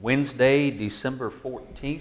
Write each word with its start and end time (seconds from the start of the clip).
Wednesday, 0.00 0.72
December 0.72 1.30
14th, 1.30 2.00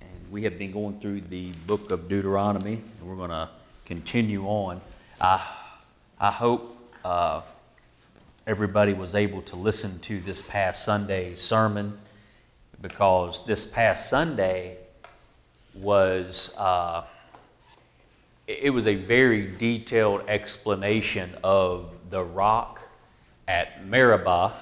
and 0.00 0.10
we 0.30 0.44
have 0.44 0.58
been 0.58 0.72
going 0.72 0.98
through 1.00 1.20
the 1.20 1.52
book 1.66 1.90
of 1.90 2.08
Deuteronomy, 2.08 2.82
and 3.00 3.08
we're 3.08 3.14
going 3.14 3.28
to 3.28 3.50
continue 3.84 4.46
on. 4.46 4.80
I, 5.20 5.46
I 6.18 6.30
hope 6.30 6.76
uh, 7.04 7.42
everybody 8.46 8.94
was 8.94 9.14
able 9.14 9.42
to 9.42 9.56
listen 9.56 9.98
to 10.00 10.20
this 10.20 10.40
past 10.40 10.84
Sunday's 10.84 11.42
sermon 11.42 11.98
because 12.80 13.44
this 13.44 13.66
past 13.66 14.08
Sunday 14.08 14.78
was. 15.74 16.54
Uh, 16.56 17.04
it 18.46 18.70
was 18.70 18.86
a 18.86 18.94
very 18.94 19.46
detailed 19.58 20.22
explanation 20.26 21.34
of 21.44 21.90
the 22.08 22.24
rock 22.24 22.80
at 23.46 23.86
Meribah, 23.86 24.54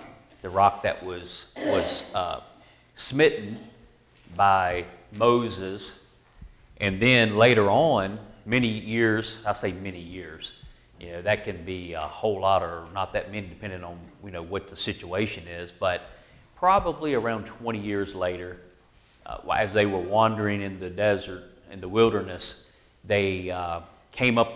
the 0.47 0.51
rock 0.51 0.85
that 0.85 1.05
was, 1.05 1.47
was 1.57 2.05
uh, 2.15 2.39
smitten 2.95 3.59
by 4.37 4.85
Moses. 5.11 5.99
And 6.81 7.03
then 7.03 7.37
later 7.37 7.69
on, 7.69 8.21
many 8.45 8.69
years, 8.69 9.43
I 9.45 9.55
say 9.55 9.73
many 9.73 9.99
years, 9.99 10.53
you 11.01 11.11
know, 11.11 11.23
that 11.23 11.43
can 11.43 11.65
be 11.65 11.95
a 11.95 12.01
whole 12.01 12.43
lot 12.43 12.63
or 12.63 12.87
not 12.95 13.13
that 13.15 13.33
many 13.33 13.49
depending 13.49 13.83
on, 13.83 13.99
you 14.25 14.31
know, 14.31 14.43
what 14.43 14.69
the 14.69 14.77
situation 14.77 15.49
is, 15.49 15.73
but 15.73 16.03
probably 16.55 17.15
around 17.15 17.47
20 17.47 17.81
years 17.81 18.15
later, 18.15 18.59
uh, 19.27 19.39
as 19.53 19.73
they 19.73 19.85
were 19.85 19.99
wandering 19.99 20.63
in 20.63 20.79
the 20.79 20.91
desert, 20.91 21.43
in 21.73 21.81
the 21.81 21.89
wilderness, 21.89 22.71
they 23.05 23.51
uh, 23.51 23.81
came 24.13 24.39
up 24.39 24.53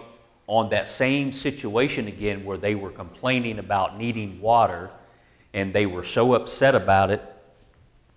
on 0.46 0.70
that 0.70 0.88
same 0.88 1.32
situation 1.32 2.06
again 2.06 2.44
where 2.44 2.58
they 2.58 2.76
were 2.76 2.90
complaining 2.90 3.58
about 3.58 3.98
needing 3.98 4.40
water 4.40 4.88
and 5.52 5.72
they 5.72 5.86
were 5.86 6.04
so 6.04 6.34
upset 6.34 6.74
about 6.74 7.10
it. 7.10 7.22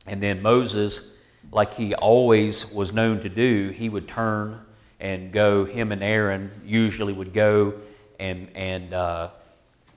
And 0.05 0.22
then 0.22 0.42
Moses, 0.42 1.12
like 1.52 1.73
he 1.73 1.94
always 1.96 2.72
was 2.72 2.94
known 2.94 3.22
to 3.22 3.30
do, 3.30 3.70
he 3.70 3.89
would 3.89 4.08
turn 4.08 4.59
and 5.00 5.31
go, 5.31 5.66
him 5.66 5.92
and 5.92 6.04
Aaron 6.04 6.52
usually 6.66 7.14
would 7.14 7.34
go 7.34 7.73
and, 8.20 8.50
and 8.56 8.94
uh, 8.94 9.30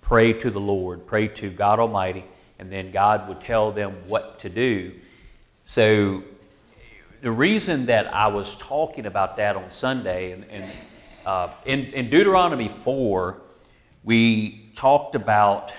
pray 0.00 0.32
to 0.32 0.50
the 0.50 0.60
Lord, 0.60 1.06
pray 1.06 1.28
to 1.28 1.50
God 1.50 1.78
Almighty, 1.78 2.24
and 2.58 2.72
then 2.72 2.90
God 2.90 3.28
would 3.28 3.40
tell 3.40 3.70
them 3.72 3.94
what 4.08 4.40
to 4.40 4.48
do. 4.48 4.92
So, 5.64 6.22
the 7.22 7.30
reason 7.30 7.86
that 7.86 8.12
I 8.14 8.28
was 8.28 8.56
talking 8.56 9.06
about 9.06 9.36
that 9.38 9.56
on 9.56 9.70
Sunday, 9.70 10.32
and, 10.32 10.44
and 10.44 10.70
uh, 11.24 11.52
in, 11.64 11.86
in 11.86 12.10
Deuteronomy 12.10 12.68
4, 12.68 13.40
we 14.04 14.70
talked 14.76 15.14
about 15.14 15.72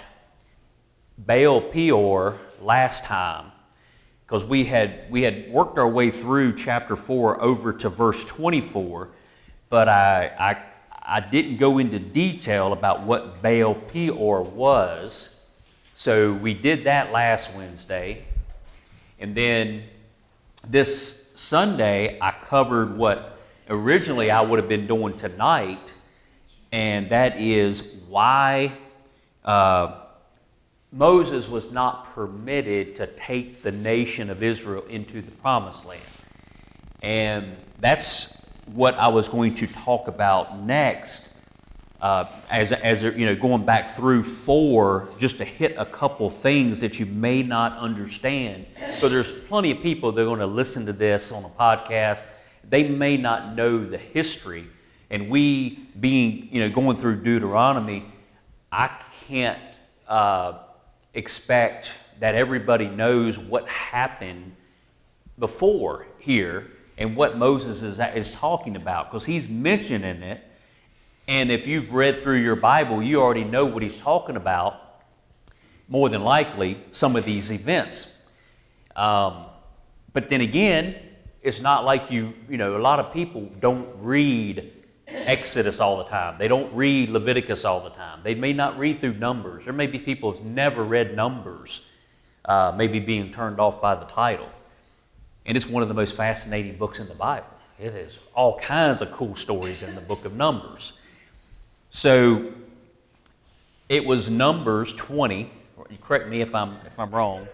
Baal 1.18 1.62
Peor 1.62 2.38
last 2.62 3.04
time 3.04 3.52
because 4.26 4.44
we 4.44 4.66
had, 4.66 5.10
we 5.10 5.22
had 5.24 5.50
worked 5.50 5.78
our 5.78 5.88
way 5.88 6.12
through 6.12 6.56
chapter 6.56 6.96
4 6.96 7.42
over 7.42 7.72
to 7.72 7.90
verse 7.90 8.26
24, 8.26 9.10
but 9.70 9.88
I, 9.88 10.32
I, 10.38 11.18
I 11.18 11.20
didn't 11.22 11.58
go 11.58 11.78
into 11.78 11.98
detail 11.98 12.74
about 12.74 13.04
what 13.04 13.42
Baal 13.42 13.74
Peor 13.74 14.42
was. 14.42 15.46
So 15.96 16.34
we 16.34 16.54
did 16.54 16.84
that 16.84 17.12
last 17.12 17.56
Wednesday. 17.56 18.26
And 19.18 19.34
then 19.34 19.84
this 20.68 21.32
Sunday, 21.36 22.18
I 22.22 22.32
covered 22.32 22.98
what 22.98 23.40
originally 23.70 24.30
I 24.30 24.42
would 24.42 24.60
have 24.60 24.70
been 24.70 24.88
doing 24.88 25.18
tonight, 25.18 25.94
and 26.72 27.10
that 27.10 27.40
is 27.40 27.96
why 28.10 28.74
uh, 29.46 30.02
Moses 30.98 31.48
was 31.48 31.72
not 31.72 32.14
permitted 32.16 32.96
to 32.96 33.08
take 33.08 33.62
the 33.62 33.72
nation 33.72 34.30
of 34.30 34.42
Israel 34.42 34.84
into 34.90 35.22
the 35.22 35.32
promised 35.32 35.86
land. 35.86 36.02
And 37.04 37.56
that's 37.80 38.46
what 38.66 38.96
I 38.96 39.08
was 39.08 39.28
going 39.28 39.56
to 39.56 39.68
talk 39.68 40.08
about 40.08 40.60
next. 40.60 41.30
Uh, 42.02 42.26
as, 42.52 42.72
as 42.72 43.04
you 43.04 43.26
know, 43.26 43.36
going 43.36 43.66
back 43.66 43.90
through 43.90 44.24
four, 44.24 45.08
just 45.20 45.38
to 45.38 45.46
hit 45.46 45.76
a 45.78 45.86
couple 45.86 46.30
things 46.30 46.80
that 46.80 47.00
you 47.00 47.06
may 47.06 47.42
not 47.42 47.78
understand. 47.78 48.66
So 49.00 49.10
there's 49.10 49.32
plenty 49.32 49.72
of 49.72 49.82
people 49.82 50.12
that 50.12 50.22
are 50.22 50.26
going 50.26 50.40
to 50.40 50.46
listen 50.46 50.86
to 50.86 50.94
this 50.94 51.32
on 51.32 51.44
a 51.44 51.50
podcast 51.50 52.20
they 52.70 52.88
may 52.88 53.18
not 53.18 53.56
know 53.56 53.84
the 53.84 53.98
history. 53.98 54.68
And 55.10 55.30
we, 55.30 55.88
being, 56.00 56.50
you 56.52 56.62
know, 56.62 56.70
going 56.70 56.98
through 56.98 57.24
Deuteronomy, 57.24 58.04
I 58.72 58.90
can't 59.28 59.60
uh, 60.08 60.60
expect 61.18 61.92
that 62.20 62.36
everybody 62.36 62.88
knows 62.88 63.38
what 63.38 63.68
happened 63.68 64.56
before 65.40 66.08
here 66.20 66.68
and 66.98 67.16
what 67.16 67.38
Moses 67.38 67.82
is, 67.82 68.00
is 68.00 68.32
talking 68.32 68.76
about 68.76 69.12
because 69.12 69.26
he's 69.26 69.50
mentioning 69.50 70.22
it. 70.22 70.42
And 71.28 71.52
if 71.52 71.68
you've 71.68 71.94
read 71.94 72.24
through 72.24 72.38
your 72.38 72.56
Bible, 72.56 73.04
you 73.04 73.22
already 73.22 73.44
know 73.44 73.66
what 73.66 73.84
he's 73.84 73.98
talking 74.00 74.36
about, 74.36 74.80
more 75.90 76.08
than 76.08 76.24
likely, 76.24 76.82
some 76.92 77.16
of 77.16 77.26
these 77.26 77.52
events. 77.52 78.16
Um, 78.96 79.46
but 80.14 80.30
then 80.30 80.42
again, 80.42 80.96
it's 81.42 81.60
not 81.60 81.84
like 81.84 82.12
you, 82.12 82.34
you 82.50 82.58
know, 82.58 82.78
a 82.78 82.80
lot 82.80 83.00
of 83.00 83.12
people 83.12 83.50
don't 83.60 83.88
read 84.00 84.72
Exodus 85.08 85.80
all 85.80 85.98
the 85.98 86.06
time. 86.06 86.38
They 86.38 86.48
don't 86.48 86.74
read 86.74 87.10
Leviticus 87.10 87.66
all 87.66 87.84
the 87.84 87.90
time. 87.92 88.20
They 88.24 88.36
may 88.36 88.54
not 88.54 88.78
read 88.78 89.00
through 89.00 89.16
Numbers. 89.16 89.64
There 89.64 89.74
may 89.74 89.88
be 89.88 90.00
people 90.00 90.32
who've 90.32 90.46
never 90.46 90.84
read 90.84 91.16
Numbers, 91.16 91.86
uh, 92.46 92.74
maybe 92.76 93.00
being 93.00 93.32
turned 93.32 93.60
off 93.60 93.82
by 93.82 93.96
the 93.96 94.06
title. 94.06 94.50
And 95.46 95.56
it's 95.56 95.66
one 95.66 95.82
of 95.82 95.90
the 95.90 95.96
most 95.96 96.16
fascinating 96.16 96.78
books 96.78 97.00
in 97.00 97.08
the 97.08 97.14
Bible. 97.14 97.48
It 97.80 97.94
has 97.94 98.18
all 98.34 98.60
kinds 98.60 99.02
of 99.02 99.12
cool 99.12 99.36
stories 99.36 99.82
in 99.82 99.96
the 99.96 100.02
book 100.02 100.26
of 100.26 100.34
Numbers. 100.34 100.94
So 101.90 102.52
it 103.88 104.06
was 104.06 104.30
Numbers 104.30 104.94
20. 104.94 105.50
You 105.90 105.98
correct 106.02 106.28
me 106.28 106.42
if 106.42 106.54
I'm, 106.54 106.78
if 106.86 107.00
I'm 107.00 107.12
wrong, 107.12 107.48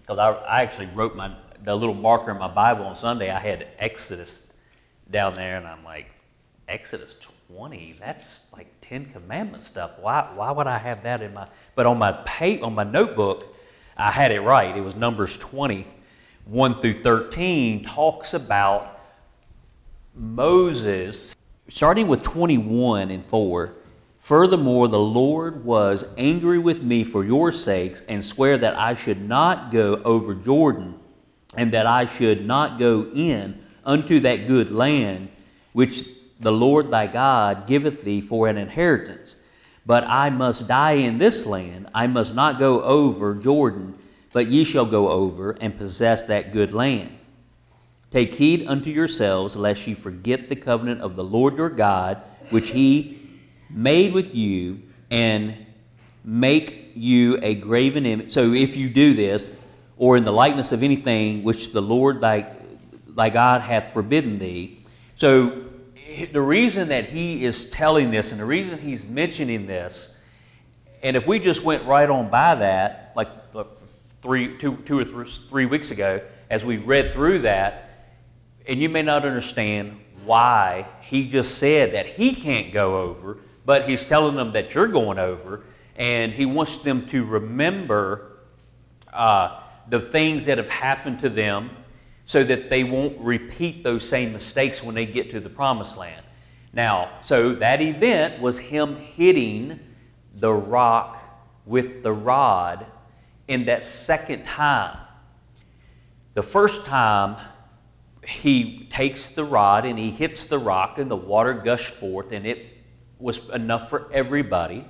because 0.00 0.18
I, 0.18 0.30
I 0.30 0.62
actually 0.62 0.88
wrote 0.94 1.14
my 1.14 1.32
the 1.64 1.74
little 1.74 1.94
marker 1.94 2.30
in 2.30 2.38
my 2.38 2.48
Bible 2.48 2.84
on 2.84 2.96
Sunday, 2.96 3.30
I 3.30 3.38
had 3.38 3.68
Exodus 3.78 4.46
down 5.10 5.34
there, 5.34 5.56
and 5.56 5.66
I'm 5.66 5.84
like, 5.84 6.06
Exodus 6.72 7.16
20, 7.54 7.96
that's 8.00 8.46
like 8.54 8.66
Ten 8.80 9.04
Commandment 9.12 9.62
stuff. 9.62 9.90
Why, 10.00 10.26
why 10.34 10.50
would 10.50 10.66
I 10.66 10.78
have 10.78 11.02
that 11.02 11.20
in 11.20 11.34
my? 11.34 11.46
But 11.74 11.84
on 11.84 11.98
my 11.98 12.12
pay, 12.24 12.62
on 12.62 12.74
my 12.74 12.82
notebook, 12.82 13.56
I 13.94 14.10
had 14.10 14.32
it 14.32 14.40
right. 14.40 14.74
It 14.74 14.80
was 14.80 14.96
Numbers 14.96 15.36
20, 15.36 15.86
1 16.46 16.80
through 16.80 17.02
13, 17.02 17.84
talks 17.84 18.32
about 18.32 18.98
Moses, 20.14 21.36
starting 21.68 22.08
with 22.08 22.22
21 22.22 23.10
and 23.10 23.22
4. 23.22 23.74
Furthermore, 24.16 24.88
the 24.88 24.98
Lord 24.98 25.66
was 25.66 26.06
angry 26.16 26.58
with 26.58 26.82
me 26.82 27.04
for 27.04 27.22
your 27.22 27.52
sakes 27.52 28.00
and 28.08 28.24
swear 28.24 28.56
that 28.56 28.78
I 28.78 28.94
should 28.94 29.20
not 29.20 29.70
go 29.70 29.96
over 30.04 30.34
Jordan 30.34 30.98
and 31.54 31.70
that 31.74 31.84
I 31.84 32.06
should 32.06 32.46
not 32.46 32.78
go 32.78 33.10
in 33.14 33.62
unto 33.84 34.20
that 34.20 34.46
good 34.46 34.70
land 34.72 35.28
which 35.72 36.06
the 36.42 36.52
Lord 36.52 36.90
thy 36.90 37.06
God 37.06 37.66
giveth 37.66 38.04
thee 38.04 38.20
for 38.20 38.48
an 38.48 38.58
inheritance. 38.58 39.36
But 39.86 40.04
I 40.04 40.30
must 40.30 40.68
die 40.68 40.92
in 40.92 41.18
this 41.18 41.46
land. 41.46 41.88
I 41.94 42.06
must 42.06 42.34
not 42.34 42.58
go 42.58 42.82
over 42.82 43.34
Jordan, 43.34 43.98
but 44.32 44.48
ye 44.48 44.64
shall 44.64 44.86
go 44.86 45.08
over 45.10 45.52
and 45.52 45.78
possess 45.78 46.22
that 46.22 46.52
good 46.52 46.74
land. 46.74 47.16
Take 48.10 48.34
heed 48.34 48.66
unto 48.66 48.90
yourselves, 48.90 49.56
lest 49.56 49.86
ye 49.86 49.94
forget 49.94 50.48
the 50.48 50.56
covenant 50.56 51.00
of 51.00 51.16
the 51.16 51.24
Lord 51.24 51.56
your 51.56 51.70
God, 51.70 52.20
which 52.50 52.70
he 52.70 53.20
made 53.70 54.12
with 54.12 54.34
you, 54.34 54.82
and 55.10 55.56
make 56.24 56.92
you 56.94 57.38
a 57.42 57.54
graven 57.54 58.04
image. 58.04 58.32
So 58.32 58.52
if 58.52 58.76
you 58.76 58.90
do 58.90 59.14
this, 59.14 59.50
or 59.96 60.16
in 60.16 60.24
the 60.24 60.32
likeness 60.32 60.72
of 60.72 60.82
anything 60.82 61.44
which 61.44 61.72
the 61.72 61.80
Lord 61.80 62.20
thy, 62.20 62.52
thy 63.06 63.30
God 63.30 63.60
hath 63.60 63.92
forbidden 63.92 64.38
thee. 64.38 64.80
So, 65.16 65.64
the 66.32 66.40
reason 66.40 66.88
that 66.88 67.10
he 67.10 67.44
is 67.44 67.70
telling 67.70 68.10
this 68.10 68.30
and 68.32 68.40
the 68.40 68.44
reason 68.44 68.78
he's 68.78 69.08
mentioning 69.08 69.66
this, 69.66 70.18
and 71.02 71.16
if 71.16 71.26
we 71.26 71.38
just 71.38 71.62
went 71.62 71.84
right 71.84 72.08
on 72.08 72.30
by 72.30 72.54
that, 72.54 73.12
like 73.16 73.28
three, 74.22 74.56
two, 74.58 74.76
two 74.86 74.98
or 74.98 75.24
three, 75.24 75.66
weeks 75.66 75.90
ago, 75.90 76.20
as 76.48 76.64
we 76.64 76.76
read 76.78 77.10
through 77.10 77.40
that, 77.40 78.14
and 78.66 78.80
you 78.80 78.88
may 78.88 79.02
not 79.02 79.24
understand 79.24 79.98
why 80.24 80.86
he 81.00 81.28
just 81.28 81.58
said 81.58 81.92
that 81.92 82.06
he 82.06 82.34
can't 82.34 82.72
go 82.72 83.00
over, 83.00 83.38
but 83.66 83.88
he's 83.88 84.06
telling 84.06 84.36
them 84.36 84.52
that 84.52 84.74
you're 84.74 84.86
going 84.86 85.18
over, 85.18 85.64
and 85.96 86.32
he 86.32 86.46
wants 86.46 86.78
them 86.78 87.06
to 87.08 87.24
remember 87.24 88.38
uh, 89.12 89.60
the 89.88 90.00
things 90.00 90.46
that 90.46 90.58
have 90.58 90.70
happened 90.70 91.18
to 91.18 91.28
them 91.28 91.70
so 92.32 92.42
that 92.42 92.70
they 92.70 92.82
won't 92.82 93.20
repeat 93.20 93.84
those 93.84 94.08
same 94.08 94.32
mistakes 94.32 94.82
when 94.82 94.94
they 94.94 95.04
get 95.04 95.30
to 95.30 95.38
the 95.38 95.50
promised 95.50 95.98
land. 95.98 96.24
Now, 96.72 97.10
so 97.22 97.54
that 97.56 97.82
event 97.82 98.40
was 98.40 98.58
him 98.58 98.96
hitting 98.96 99.78
the 100.34 100.50
rock 100.50 101.22
with 101.66 102.02
the 102.02 102.14
rod 102.14 102.86
in 103.48 103.66
that 103.66 103.84
second 103.84 104.46
time. 104.46 104.96
The 106.32 106.42
first 106.42 106.86
time 106.86 107.36
he 108.26 108.88
takes 108.90 109.28
the 109.28 109.44
rod 109.44 109.84
and 109.84 109.98
he 109.98 110.10
hits 110.10 110.46
the 110.46 110.58
rock, 110.58 110.96
and 110.96 111.10
the 111.10 111.16
water 111.16 111.52
gushed 111.52 111.92
forth, 111.92 112.32
and 112.32 112.46
it 112.46 112.66
was 113.18 113.46
enough 113.50 113.90
for 113.90 114.10
everybody. 114.10 114.86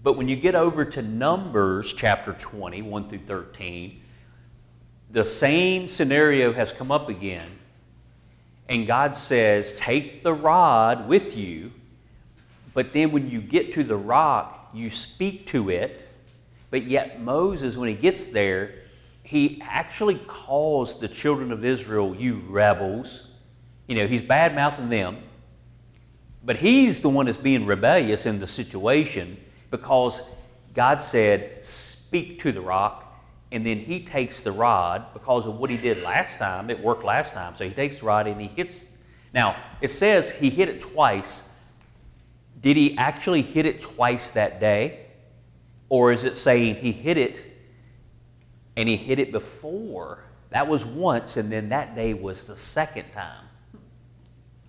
But 0.00 0.12
when 0.12 0.28
you 0.28 0.36
get 0.36 0.54
over 0.54 0.84
to 0.84 1.02
Numbers 1.02 1.92
chapter 1.92 2.34
20, 2.34 2.82
1 2.82 3.08
through 3.08 3.18
13, 3.26 4.01
the 5.12 5.24
same 5.24 5.88
scenario 5.88 6.52
has 6.52 6.72
come 6.72 6.90
up 6.90 7.08
again. 7.08 7.46
And 8.68 8.86
God 8.86 9.14
says, 9.16 9.76
Take 9.76 10.22
the 10.22 10.32
rod 10.32 11.06
with 11.06 11.36
you, 11.36 11.72
but 12.72 12.92
then 12.94 13.12
when 13.12 13.30
you 13.30 13.40
get 13.40 13.74
to 13.74 13.84
the 13.84 13.96
rock, 13.96 14.70
you 14.72 14.88
speak 14.88 15.46
to 15.48 15.68
it. 15.68 16.08
But 16.70 16.84
yet, 16.84 17.20
Moses, 17.20 17.76
when 17.76 17.90
he 17.90 17.94
gets 17.94 18.28
there, 18.28 18.76
he 19.22 19.60
actually 19.62 20.16
calls 20.16 20.98
the 20.98 21.08
children 21.08 21.52
of 21.52 21.64
Israel, 21.64 22.16
you 22.16 22.42
rebels. 22.48 23.28
You 23.86 23.96
know, 23.96 24.06
he's 24.06 24.22
bad 24.22 24.54
mouthing 24.54 24.88
them. 24.88 25.18
But 26.42 26.56
he's 26.56 27.02
the 27.02 27.10
one 27.10 27.26
that's 27.26 27.38
being 27.38 27.66
rebellious 27.66 28.24
in 28.24 28.40
the 28.40 28.48
situation 28.48 29.36
because 29.70 30.30
God 30.74 31.02
said, 31.02 31.64
Speak 31.64 32.40
to 32.40 32.52
the 32.52 32.62
rock. 32.62 33.01
And 33.52 33.64
then 33.66 33.78
he 33.78 34.00
takes 34.00 34.40
the 34.40 34.50
rod 34.50 35.12
because 35.12 35.44
of 35.44 35.58
what 35.58 35.68
he 35.68 35.76
did 35.76 36.02
last 36.02 36.38
time. 36.38 36.70
It 36.70 36.80
worked 36.80 37.04
last 37.04 37.32
time. 37.32 37.54
So 37.58 37.64
he 37.64 37.70
takes 37.70 37.98
the 37.98 38.06
rod 38.06 38.26
and 38.26 38.40
he 38.40 38.48
hits. 38.48 38.86
Now, 39.34 39.56
it 39.80 39.88
says 39.88 40.30
he 40.30 40.48
hit 40.48 40.68
it 40.68 40.80
twice. 40.80 41.48
Did 42.60 42.76
he 42.76 42.96
actually 42.96 43.42
hit 43.42 43.66
it 43.66 43.82
twice 43.82 44.30
that 44.32 44.58
day? 44.58 45.06
Or 45.90 46.12
is 46.12 46.24
it 46.24 46.38
saying 46.38 46.76
he 46.76 46.92
hit 46.92 47.18
it 47.18 47.42
and 48.76 48.88
he 48.88 48.96
hit 48.96 49.18
it 49.18 49.30
before? 49.30 50.24
That 50.50 50.68
was 50.68 50.84
once, 50.84 51.36
and 51.36 51.52
then 51.52 51.68
that 51.70 51.94
day 51.94 52.14
was 52.14 52.44
the 52.44 52.56
second 52.56 53.06
time. 53.12 53.44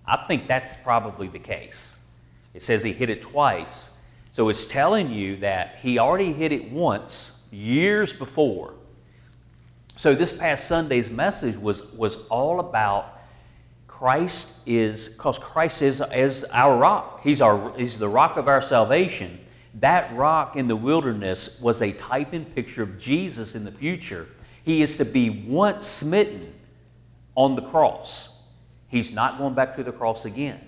I 0.06 0.26
think 0.26 0.48
that's 0.48 0.76
probably 0.76 1.28
the 1.28 1.38
case. 1.38 1.98
It 2.52 2.62
says 2.62 2.82
he 2.82 2.92
hit 2.92 3.08
it 3.08 3.22
twice. 3.22 3.96
So 4.34 4.48
it's 4.48 4.66
telling 4.66 5.10
you 5.10 5.36
that 5.36 5.78
he 5.80 5.98
already 5.98 6.32
hit 6.32 6.52
it 6.52 6.70
once 6.70 7.43
years 7.54 8.12
before. 8.12 8.74
So 9.96 10.14
this 10.14 10.36
past 10.36 10.66
Sunday's 10.66 11.10
message 11.10 11.56
was, 11.56 11.92
was 11.92 12.16
all 12.26 12.60
about 12.60 13.20
Christ 13.86 14.66
is, 14.66 15.10
because 15.10 15.38
Christ 15.38 15.80
is, 15.80 16.02
is 16.12 16.44
our 16.44 16.76
rock. 16.76 17.22
He's, 17.22 17.40
our, 17.40 17.72
he's 17.78 17.98
the 17.98 18.08
rock 18.08 18.36
of 18.36 18.48
our 18.48 18.60
salvation. 18.60 19.38
That 19.74 20.14
rock 20.16 20.56
in 20.56 20.68
the 20.68 20.76
wilderness 20.76 21.60
was 21.60 21.80
a 21.80 21.92
type 21.92 22.32
and 22.32 22.52
picture 22.54 22.82
of 22.82 22.98
Jesus 22.98 23.54
in 23.54 23.64
the 23.64 23.72
future. 23.72 24.26
He 24.64 24.82
is 24.82 24.96
to 24.96 25.04
be 25.04 25.30
once 25.30 25.86
smitten 25.86 26.52
on 27.36 27.54
the 27.54 27.62
cross. 27.62 28.42
He's 28.88 29.12
not 29.12 29.38
going 29.38 29.54
back 29.54 29.76
to 29.76 29.84
the 29.84 29.92
cross 29.92 30.24
again. 30.24 30.60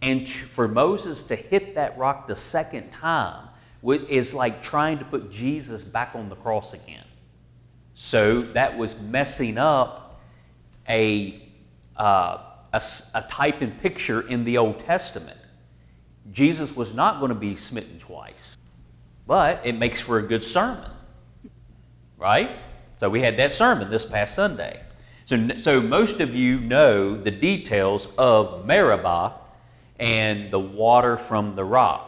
And 0.00 0.28
for 0.28 0.68
Moses 0.68 1.22
to 1.24 1.36
hit 1.36 1.74
that 1.74 1.98
rock 1.98 2.28
the 2.28 2.36
second 2.36 2.90
time 2.90 3.48
is 3.82 4.34
like 4.34 4.62
trying 4.62 4.98
to 4.98 5.04
put 5.04 5.30
Jesus 5.30 5.84
back 5.84 6.14
on 6.14 6.28
the 6.28 6.36
cross 6.36 6.72
again. 6.74 7.04
So 7.94 8.40
that 8.40 8.76
was 8.78 9.00
messing 9.00 9.58
up 9.58 10.20
a, 10.88 11.42
uh, 11.96 12.38
a, 12.72 12.82
a 13.14 13.22
type 13.28 13.60
and 13.60 13.80
picture 13.80 14.20
in 14.28 14.44
the 14.44 14.58
Old 14.58 14.80
Testament. 14.80 15.38
Jesus 16.30 16.74
was 16.74 16.94
not 16.94 17.20
going 17.20 17.30
to 17.30 17.34
be 17.34 17.56
smitten 17.56 17.98
twice, 17.98 18.56
but 19.26 19.60
it 19.64 19.76
makes 19.76 20.00
for 20.00 20.18
a 20.18 20.22
good 20.22 20.44
sermon, 20.44 20.90
right? 22.16 22.50
So 22.96 23.08
we 23.08 23.22
had 23.22 23.36
that 23.38 23.52
sermon 23.52 23.90
this 23.90 24.04
past 24.04 24.34
Sunday. 24.34 24.80
So, 25.26 25.48
so 25.58 25.80
most 25.80 26.20
of 26.20 26.34
you 26.34 26.60
know 26.60 27.16
the 27.16 27.30
details 27.30 28.08
of 28.16 28.66
Meribah 28.66 29.34
and 29.98 30.50
the 30.50 30.58
water 30.58 31.16
from 31.16 31.54
the 31.54 31.64
rock 31.64 32.07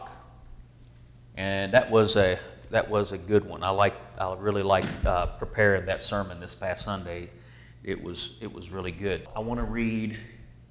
and 1.35 1.73
that 1.73 1.89
was 1.89 2.15
a 2.15 2.39
that 2.71 2.89
was 2.89 3.11
a 3.11 3.17
good 3.17 3.45
one. 3.45 3.63
I 3.63 3.69
like 3.69 3.95
I 4.17 4.33
really 4.35 4.63
liked 4.63 5.05
uh, 5.05 5.27
preparing 5.27 5.85
that 5.85 6.01
sermon 6.01 6.39
this 6.39 6.55
past 6.55 6.85
Sunday. 6.85 7.29
It 7.83 8.01
was 8.01 8.37
it 8.41 8.51
was 8.51 8.69
really 8.69 8.91
good. 8.91 9.27
I 9.35 9.39
want 9.39 9.59
to 9.59 9.65
read 9.65 10.17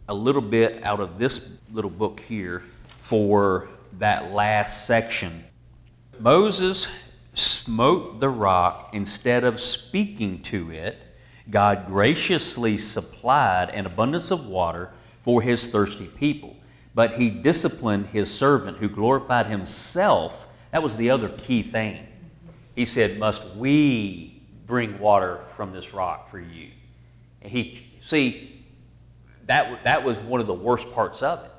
a 0.09 0.15
little 0.15 0.43
bit 0.43 0.83
out 0.83 1.01
of 1.01 1.19
this 1.19 1.59
little 1.73 1.91
book 1.91 2.21
here 2.21 2.63
for 2.99 3.69
that 3.99 4.33
last 4.33 4.87
section. 4.87 5.45
Moses 6.19 6.89
smote 7.35 8.21
the 8.21 8.29
rock 8.29 8.91
instead 8.93 9.45
of 9.45 9.61
speaking 9.61 10.43
to 10.43 10.71
it. 10.71 10.99
God 11.49 11.87
graciously 11.87 12.77
supplied 12.77 13.71
an 13.71 13.87
abundance 13.87 14.31
of 14.31 14.47
water 14.47 14.91
for 15.19 15.43
his 15.43 15.67
thirsty 15.67 16.07
people, 16.07 16.57
but 16.95 17.15
he 17.15 17.31
disciplined 17.31 18.07
his 18.09 18.33
servant 18.33 18.79
who 18.79 18.89
glorified 18.89 19.47
himself 19.47 20.50
that 20.73 20.83
was 20.83 20.97
the 20.97 21.11
other 21.11 21.29
key 21.29 21.63
thing. 21.63 22.07
He 22.75 22.87
said, 22.87 23.19
Must 23.19 23.55
we 23.57 24.43
bring 24.67 24.99
water 24.99 25.41
from 25.57 25.73
this 25.73 25.93
rock 25.93 26.31
for 26.31 26.39
you? 26.39 26.71
And 27.43 27.51
he, 27.51 27.87
see, 28.03 28.65
that, 29.47 29.85
that 29.85 30.05
was 30.05 30.19
one 30.19 30.41
of 30.41 30.47
the 30.47 30.55
worst 30.55 30.93
parts 30.93 31.23
of 31.23 31.45
it. 31.45 31.51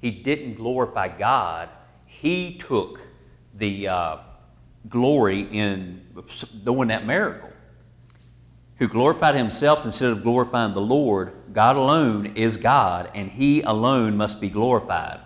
He 0.00 0.10
didn't 0.10 0.54
glorify 0.54 1.08
God, 1.08 1.68
he 2.06 2.56
took 2.58 3.00
the 3.54 3.88
uh, 3.88 4.16
glory 4.88 5.42
in 5.42 6.06
doing 6.64 6.88
that 6.88 7.06
miracle. 7.06 7.50
Who 8.78 8.88
glorified 8.88 9.34
himself 9.36 9.84
instead 9.84 10.10
of 10.10 10.22
glorifying 10.22 10.74
the 10.74 10.80
Lord, 10.80 11.32
God 11.52 11.76
alone 11.76 12.26
is 12.34 12.56
God, 12.56 13.10
and 13.14 13.30
he 13.30 13.62
alone 13.62 14.16
must 14.16 14.40
be 14.40 14.50
glorified. 14.50 15.20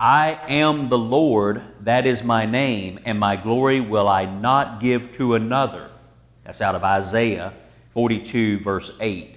I 0.00 0.40
am 0.48 0.88
the 0.88 0.96
Lord, 0.96 1.60
that 1.82 2.06
is 2.06 2.24
my 2.24 2.46
name, 2.46 3.00
and 3.04 3.20
my 3.20 3.36
glory 3.36 3.82
will 3.82 4.08
I 4.08 4.24
not 4.24 4.80
give 4.80 5.12
to 5.16 5.34
another. 5.34 5.90
That's 6.42 6.62
out 6.62 6.74
of 6.74 6.82
Isaiah 6.82 7.52
42, 7.90 8.60
verse 8.60 8.92
8. 8.98 9.36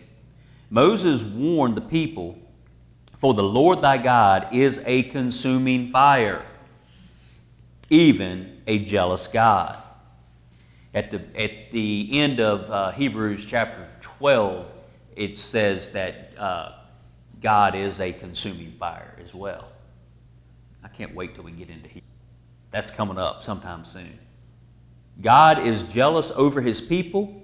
Moses 0.69 1.21
warned 1.21 1.75
the 1.75 1.81
people, 1.81 2.39
For 3.17 3.33
the 3.33 3.43
Lord 3.43 3.81
thy 3.81 3.97
God 3.97 4.47
is 4.53 4.81
a 4.85 5.03
consuming 5.03 5.91
fire, 5.91 6.45
even 7.89 8.61
a 8.65 8.79
jealous 8.85 9.27
God. 9.27 9.83
At 10.93 11.11
the, 11.11 11.21
at 11.35 11.71
the 11.71 12.07
end 12.21 12.39
of 12.39 12.71
uh, 12.71 12.91
Hebrews 12.91 13.45
chapter 13.45 13.85
12, 13.99 14.71
it 15.17 15.37
says 15.37 15.91
that 15.91 16.31
uh, 16.37 16.71
God 17.41 17.75
is 17.75 17.99
a 17.99 18.13
consuming 18.13 18.71
fire 18.79 19.13
as 19.21 19.33
well. 19.33 19.72
I 20.83 20.87
can't 20.87 21.15
wait 21.15 21.35
till 21.35 21.43
we 21.43 21.51
get 21.51 21.69
into 21.69 21.89
here. 21.89 22.01
That's 22.71 22.91
coming 22.91 23.17
up 23.17 23.43
sometime 23.43 23.85
soon. 23.85 24.19
God 25.21 25.65
is 25.65 25.83
jealous 25.83 26.31
over 26.35 26.61
his 26.61 26.81
people 26.81 27.43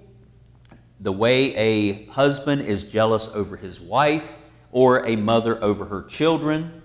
the 1.00 1.12
way 1.12 1.54
a 1.54 2.04
husband 2.06 2.62
is 2.62 2.84
jealous 2.84 3.28
over 3.28 3.56
his 3.56 3.80
wife 3.80 4.36
or 4.70 5.06
a 5.06 5.16
mother 5.16 5.62
over 5.64 5.86
her 5.86 6.02
children. 6.02 6.82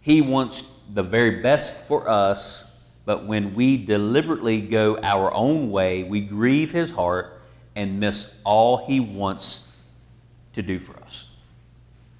He 0.00 0.22
wants 0.22 0.64
the 0.92 1.02
very 1.02 1.42
best 1.42 1.86
for 1.86 2.08
us, 2.08 2.74
but 3.04 3.26
when 3.26 3.54
we 3.54 3.76
deliberately 3.76 4.62
go 4.62 4.98
our 5.02 5.32
own 5.34 5.70
way, 5.70 6.04
we 6.04 6.22
grieve 6.22 6.72
his 6.72 6.90
heart 6.90 7.38
and 7.74 8.00
miss 8.00 8.38
all 8.44 8.86
he 8.86 8.98
wants 8.98 9.70
to 10.54 10.62
do 10.62 10.78
for 10.78 10.96
us. 11.00 11.24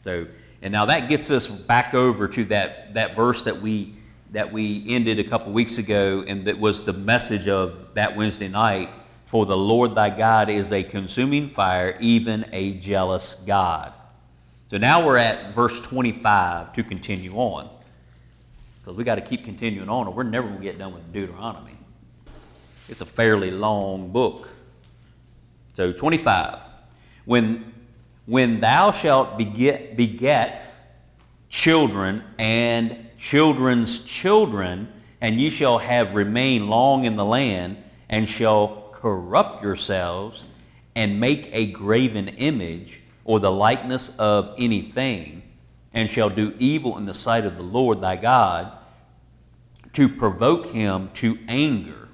So, 0.04 0.26
and 0.63 0.73
now 0.73 0.87
that 0.87 1.09
gets 1.09 1.31
us 1.31 1.47
back 1.47 1.95
over 1.95 2.29
to 2.29 2.45
that, 2.47 2.95
that 2.95 3.15
verse 3.15 3.45
that 3.45 3.61
we, 3.61 3.95
that 4.33 4.53
we 4.53 4.85
ended 4.89 5.19
a 5.19 5.25
couple 5.25 5.53
weeks 5.53 5.79
ago, 5.79 6.25
and 6.27 6.47
that 6.47 6.59
was 6.59 6.85
the 6.85 6.93
message 6.93 7.49
of 7.49 7.95
that 7.95 8.17
Wednesday 8.17 8.49
night. 8.49 8.91
For 9.25 9.45
the 9.45 9.57
Lord 9.57 9.95
thy 9.95 10.11
God 10.11 10.49
is 10.49 10.73
a 10.73 10.83
consuming 10.83 11.49
fire, 11.49 11.97
even 12.01 12.47
a 12.53 12.75
jealous 12.75 13.43
God. 13.47 13.93
So 14.71 14.79
now 14.79 15.05
we're 15.05 15.17
at 15.17 15.53
verse 15.53 15.81
25 15.81 16.73
to 16.73 16.83
continue 16.83 17.33
on. 17.35 17.69
Because 18.81 18.97
we 18.97 19.05
got 19.05 19.17
to 19.17 19.21
keep 19.21 19.45
continuing 19.45 19.89
on, 19.89 20.07
or 20.07 20.15
we're 20.15 20.23
never 20.23 20.47
going 20.47 20.61
to 20.61 20.65
get 20.65 20.79
done 20.79 20.95
with 20.95 21.13
Deuteronomy. 21.13 21.77
It's 22.89 23.01
a 23.01 23.07
fairly 23.07 23.51
long 23.51 24.11
book. 24.11 24.49
So 25.75 25.93
25. 25.93 26.61
When 27.25 27.73
when 28.26 28.61
thou 28.61 28.90
shalt 28.90 29.38
beget, 29.38 29.97
beget 29.97 30.62
children 31.49 32.23
and 32.38 33.06
children's 33.16 34.04
children, 34.04 34.92
and 35.21 35.40
ye 35.40 35.49
shall 35.49 35.78
have 35.78 36.14
remained 36.14 36.68
long 36.68 37.04
in 37.04 37.16
the 37.16 37.25
land, 37.25 37.76
and 38.09 38.28
shall 38.28 38.90
corrupt 38.92 39.62
yourselves, 39.62 40.45
and 40.95 41.21
make 41.21 41.49
a 41.52 41.66
graven 41.66 42.28
image, 42.28 43.00
or 43.25 43.40
the 43.40 43.50
likeness 43.50 44.14
of 44.18 44.54
anything, 44.59 45.42
and 45.95 46.11
shall 46.11 46.28
do 46.28 46.54
evil 46.59 46.99
in 46.99 47.06
the 47.06 47.14
sight 47.14 47.47
of 47.47 47.56
the 47.56 47.62
Lord 47.62 48.00
thy 48.00 48.16
God, 48.16 48.73
to 49.92 50.09
provoke 50.09 50.73
him 50.73 51.11
to 51.14 51.38
anger. 51.49 52.09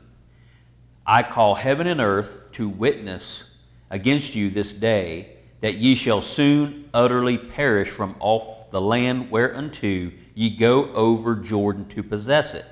I 1.04 1.22
call 1.24 1.56
heaven 1.56 1.86
and 1.86 2.00
earth 2.00 2.52
to 2.52 2.68
witness 2.68 3.58
against 3.90 4.34
you 4.36 4.50
this 4.50 4.72
day, 4.72 5.31
that 5.62 5.76
ye 5.76 5.94
shall 5.94 6.20
soon 6.20 6.90
utterly 6.92 7.38
perish 7.38 7.88
from 7.88 8.16
off 8.18 8.70
the 8.72 8.80
land 8.80 9.30
whereunto 9.30 10.10
ye 10.34 10.50
go 10.50 10.92
over 10.92 11.36
Jordan 11.36 11.88
to 11.88 12.02
possess 12.02 12.52
it. 12.52 12.66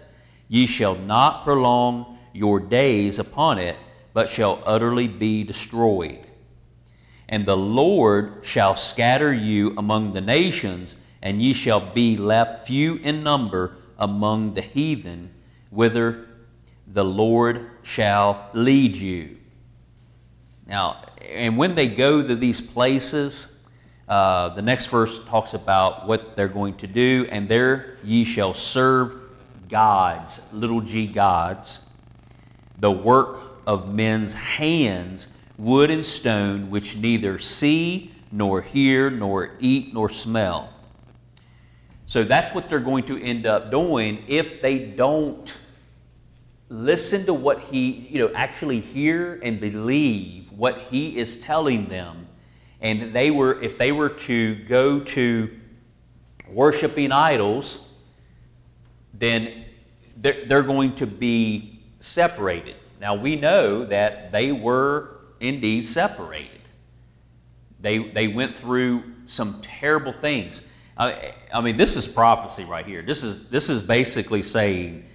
Ye 0.48 0.66
shall 0.66 0.96
not 0.96 1.44
prolong 1.44 2.18
your 2.32 2.58
days 2.58 3.18
upon 3.18 3.58
it, 3.58 3.76
but 4.12 4.28
shall 4.28 4.60
utterly 4.66 5.06
be 5.06 5.44
destroyed. 5.44 6.26
And 7.28 7.46
the 7.46 7.56
Lord 7.56 8.40
shall 8.42 8.74
scatter 8.74 9.32
you 9.32 9.72
among 9.78 10.12
the 10.12 10.20
nations, 10.20 10.96
and 11.22 11.40
ye 11.40 11.52
shall 11.52 11.92
be 11.94 12.16
left 12.16 12.66
few 12.66 12.96
in 12.96 13.22
number 13.22 13.76
among 13.98 14.54
the 14.54 14.62
heathen, 14.62 15.30
whither 15.70 16.26
the 16.88 17.04
Lord 17.04 17.70
shall 17.82 18.50
lead 18.52 18.96
you. 18.96 19.36
Now, 20.70 21.02
and 21.28 21.58
when 21.58 21.74
they 21.74 21.88
go 21.88 22.22
to 22.24 22.36
these 22.36 22.60
places, 22.60 23.58
uh, 24.08 24.50
the 24.50 24.62
next 24.62 24.86
verse 24.86 25.22
talks 25.24 25.52
about 25.52 26.06
what 26.06 26.36
they're 26.36 26.46
going 26.46 26.76
to 26.76 26.86
do, 26.86 27.26
and 27.28 27.48
there 27.48 27.96
ye 28.04 28.24
shall 28.24 28.54
serve 28.54 29.16
gods, 29.68 30.48
little 30.52 30.80
g 30.80 31.08
gods, 31.08 31.90
the 32.78 32.90
work 32.90 33.40
of 33.66 33.92
men's 33.92 34.32
hands, 34.32 35.34
wood 35.58 35.90
and 35.90 36.06
stone, 36.06 36.70
which 36.70 36.96
neither 36.96 37.40
see, 37.40 38.14
nor 38.30 38.62
hear, 38.62 39.10
nor 39.10 39.56
eat, 39.58 39.92
nor 39.92 40.08
smell. 40.08 40.72
So 42.06 42.22
that's 42.22 42.54
what 42.54 42.70
they're 42.70 42.78
going 42.78 43.06
to 43.06 43.20
end 43.20 43.44
up 43.44 43.72
doing 43.72 44.22
if 44.28 44.62
they 44.62 44.78
don't 44.78 45.52
listen 46.68 47.26
to 47.26 47.34
what 47.34 47.58
he, 47.58 48.06
you 48.08 48.20
know, 48.20 48.32
actually 48.34 48.78
hear 48.78 49.40
and 49.42 49.60
believe 49.60 50.49
what 50.60 50.76
he 50.90 51.16
is 51.16 51.40
telling 51.40 51.88
them. 51.88 52.26
And 52.82 53.14
they 53.14 53.30
were, 53.30 53.58
if 53.62 53.78
they 53.78 53.92
were 53.92 54.10
to 54.10 54.56
go 54.66 55.00
to 55.00 55.50
worshiping 56.50 57.12
idols, 57.12 57.80
then 59.14 59.64
they're, 60.18 60.44
they're 60.44 60.62
going 60.62 60.96
to 60.96 61.06
be 61.06 61.80
separated. 62.00 62.76
Now 63.00 63.14
we 63.14 63.36
know 63.36 63.86
that 63.86 64.32
they 64.32 64.52
were 64.52 65.20
indeed 65.40 65.86
separated. 65.86 66.60
They, 67.80 67.96
they 67.96 68.28
went 68.28 68.54
through 68.54 69.04
some 69.24 69.62
terrible 69.62 70.12
things. 70.12 70.62
I, 70.94 71.32
I 71.54 71.62
mean, 71.62 71.78
this 71.78 71.96
is 71.96 72.06
prophecy 72.06 72.66
right 72.66 72.84
here. 72.84 73.00
This 73.00 73.22
is, 73.22 73.48
this 73.48 73.70
is 73.70 73.80
basically 73.80 74.42
saying 74.42 75.06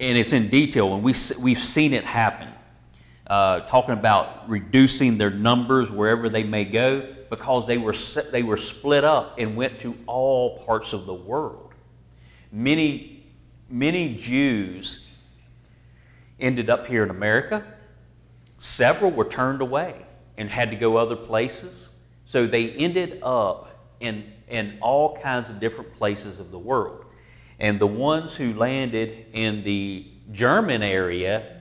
and 0.00 0.16
it's 0.16 0.32
in 0.32 0.48
detail, 0.48 0.94
and 0.94 1.02
we, 1.02 1.12
we've 1.42 1.58
seen 1.58 1.92
it 1.92 2.04
happen. 2.04 2.48
Uh, 3.28 3.60
talking 3.68 3.92
about 3.92 4.48
reducing 4.48 5.18
their 5.18 5.30
numbers 5.30 5.90
wherever 5.90 6.30
they 6.30 6.42
may 6.42 6.64
go 6.64 7.14
because 7.28 7.66
they 7.66 7.76
were, 7.76 7.94
they 8.30 8.42
were 8.42 8.56
split 8.56 9.04
up 9.04 9.38
and 9.38 9.54
went 9.54 9.80
to 9.80 9.94
all 10.06 10.58
parts 10.64 10.92
of 10.92 11.04
the 11.04 11.12
world. 11.12 11.74
Many, 12.50 13.26
many 13.68 14.14
Jews 14.14 15.10
ended 16.40 16.70
up 16.70 16.86
here 16.86 17.02
in 17.02 17.10
America. 17.10 17.64
Several 18.58 19.10
were 19.10 19.26
turned 19.26 19.60
away 19.60 20.06
and 20.36 20.48
had 20.48 20.70
to 20.70 20.76
go 20.76 20.96
other 20.96 21.16
places. 21.16 21.94
So 22.26 22.46
they 22.46 22.70
ended 22.70 23.20
up 23.22 23.78
in, 24.00 24.32
in 24.48 24.78
all 24.80 25.18
kinds 25.18 25.50
of 25.50 25.60
different 25.60 25.94
places 25.96 26.38
of 26.40 26.50
the 26.50 26.58
world. 26.58 27.04
And 27.58 27.80
the 27.80 27.86
ones 27.86 28.36
who 28.36 28.54
landed 28.54 29.26
in 29.32 29.64
the 29.64 30.06
German 30.30 30.82
area, 30.82 31.57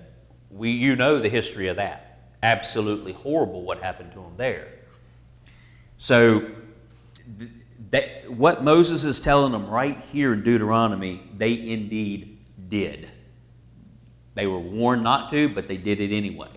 we, 0.49 0.71
you 0.71 0.95
know 0.95 1.19
the 1.19 1.29
history 1.29 1.67
of 1.67 1.77
that. 1.77 2.19
Absolutely 2.43 3.13
horrible 3.13 3.63
what 3.63 3.81
happened 3.81 4.11
to 4.13 4.19
them 4.19 4.33
there. 4.37 4.67
So, 5.97 6.49
that, 7.91 8.31
what 8.31 8.63
Moses 8.63 9.03
is 9.03 9.19
telling 9.19 9.51
them 9.51 9.69
right 9.69 9.99
here 10.11 10.33
in 10.33 10.43
Deuteronomy, 10.43 11.29
they 11.35 11.53
indeed 11.53 12.37
did. 12.69 13.09
They 14.35 14.47
were 14.47 14.59
warned 14.59 15.03
not 15.03 15.31
to, 15.31 15.49
but 15.49 15.67
they 15.67 15.77
did 15.77 15.99
it 15.99 16.15
anyway. 16.15 16.51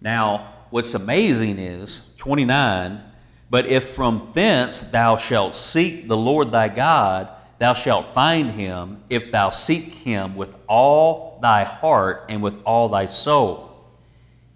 Now, 0.00 0.54
what's 0.70 0.94
amazing 0.94 1.58
is 1.58 2.10
29 2.16 3.02
But 3.50 3.66
if 3.66 3.90
from 3.90 4.30
thence 4.32 4.80
thou 4.80 5.16
shalt 5.16 5.54
seek 5.54 6.08
the 6.08 6.16
Lord 6.16 6.50
thy 6.50 6.68
God, 6.68 7.28
thou 7.60 7.74
shalt 7.74 8.14
find 8.14 8.52
him 8.52 9.02
if 9.10 9.30
thou 9.30 9.50
seek 9.50 9.92
him 9.92 10.34
with 10.34 10.56
all 10.66 11.38
thy 11.42 11.62
heart 11.62 12.24
and 12.30 12.42
with 12.42 12.56
all 12.64 12.88
thy 12.88 13.04
soul. 13.04 13.70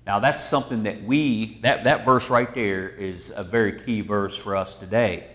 Now, 0.07 0.21
that's 0.21 0.43
something 0.43 0.85
that 0.85 1.05
we, 1.05 1.59
that, 1.63 1.85
that 1.85 2.07
verse 2.07 2.31
right 2.31 2.53
there 2.55 2.89
is 2.89 3.31
a 3.37 3.45
very 3.45 3.79
key 3.79 4.01
verse 4.01 4.35
for 4.35 4.57
us 4.57 4.75
today. 4.75 5.29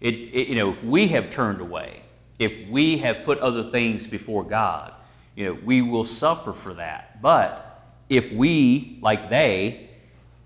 It, 0.00 0.14
it, 0.14 0.48
you 0.48 0.56
know, 0.56 0.70
if 0.70 0.82
we 0.82 1.08
have 1.08 1.30
turned 1.30 1.60
away, 1.60 2.02
if 2.40 2.68
we 2.68 2.98
have 2.98 3.24
put 3.24 3.38
other 3.38 3.70
things 3.70 4.04
before 4.04 4.42
God, 4.42 4.92
you 5.36 5.46
know, 5.46 5.58
we 5.64 5.80
will 5.80 6.04
suffer 6.04 6.52
for 6.52 6.74
that. 6.74 7.22
But 7.22 7.84
if 8.08 8.32
we, 8.32 8.98
like 9.00 9.30
they, 9.30 9.90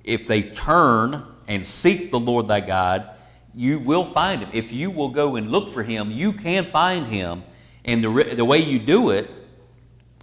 if 0.04 0.26
they 0.26 0.42
turn 0.42 1.25
and 1.49 1.66
seek 1.66 2.11
the 2.11 2.21
Lord 2.21 2.49
thy 2.49 2.61
God, 2.61 3.16
you 3.57 3.79
will 3.79 4.05
find 4.05 4.43
him. 4.43 4.51
If 4.53 4.71
you 4.71 4.91
will 4.91 5.09
go 5.09 5.37
and 5.37 5.51
look 5.51 5.73
for 5.73 5.83
him, 5.83 6.11
you 6.11 6.35
can 6.35 6.67
find 6.67 7.07
him. 7.07 7.43
And 7.87 8.05
the, 8.05 8.35
the 8.37 8.45
way 8.45 8.59
you 8.59 8.79
do 8.79 9.11
it 9.11 9.31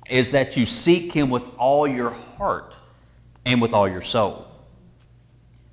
is 0.07 0.31
that 0.31 0.55
you 0.55 0.67
seek 0.67 1.11
him 1.13 1.31
with 1.31 1.43
all 1.57 1.87
your 1.87 2.11
heart 2.11 2.75
and 3.43 3.59
with 3.59 3.73
all 3.73 3.89
your 3.89 4.03
soul. 4.03 4.47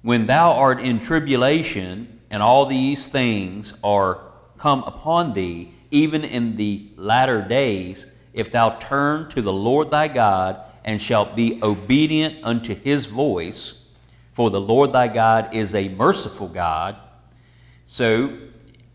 When 0.01 0.27
thou 0.27 0.53
art 0.53 0.81
in 0.81 1.01
tribulation, 1.01 2.21
and 2.31 2.43
all 2.43 2.65
these 2.65 3.09
things 3.09 3.75
are 3.85 4.23
come 4.57 4.83
upon 4.85 5.35
thee, 5.35 5.75
even 5.91 6.25
in 6.25 6.57
the 6.57 6.89
latter 6.97 7.43
days, 7.43 8.11
if 8.33 8.51
thou 8.51 8.71
turn 8.79 9.29
to 9.31 9.43
the 9.43 9.53
Lord 9.53 9.91
thy 9.91 10.09
God, 10.09 10.63
and 10.83 11.03
shalt 11.03 11.37
be 11.37 11.61
obedient 11.63 12.43
unto 12.43 12.75
his 12.75 13.05
voice, 13.05 13.91
for 14.33 14.49
the 14.49 14.61
Lord 14.61 14.93
thy 14.93 15.09
God 15.09 15.53
is 15.53 15.75
a 15.75 15.91
merciful 15.91 16.49
God 16.49 16.97
so 17.91 18.39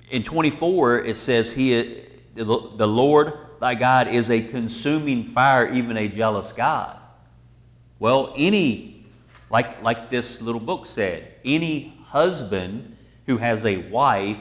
in 0.10 0.24
24, 0.24 1.04
it 1.04 1.18
says, 1.18 1.52
he, 1.52 2.02
The 2.34 2.46
Lord 2.46 3.34
thy 3.60 3.76
God 3.76 4.08
is 4.08 4.32
a 4.32 4.42
consuming 4.42 5.26
fire, 5.26 5.72
even 5.72 5.98
a 5.98 6.08
jealous 6.08 6.54
God. 6.54 6.98
Well, 8.00 8.34
any, 8.38 9.06
like, 9.50 9.84
like 9.84 10.10
this 10.10 10.42
little 10.42 10.62
book 10.62 10.86
said, 10.86 11.34
any 11.44 11.98
husband 12.06 12.96
who 13.26 13.38
has 13.38 13.66
a 13.66 13.78
wife 13.78 14.40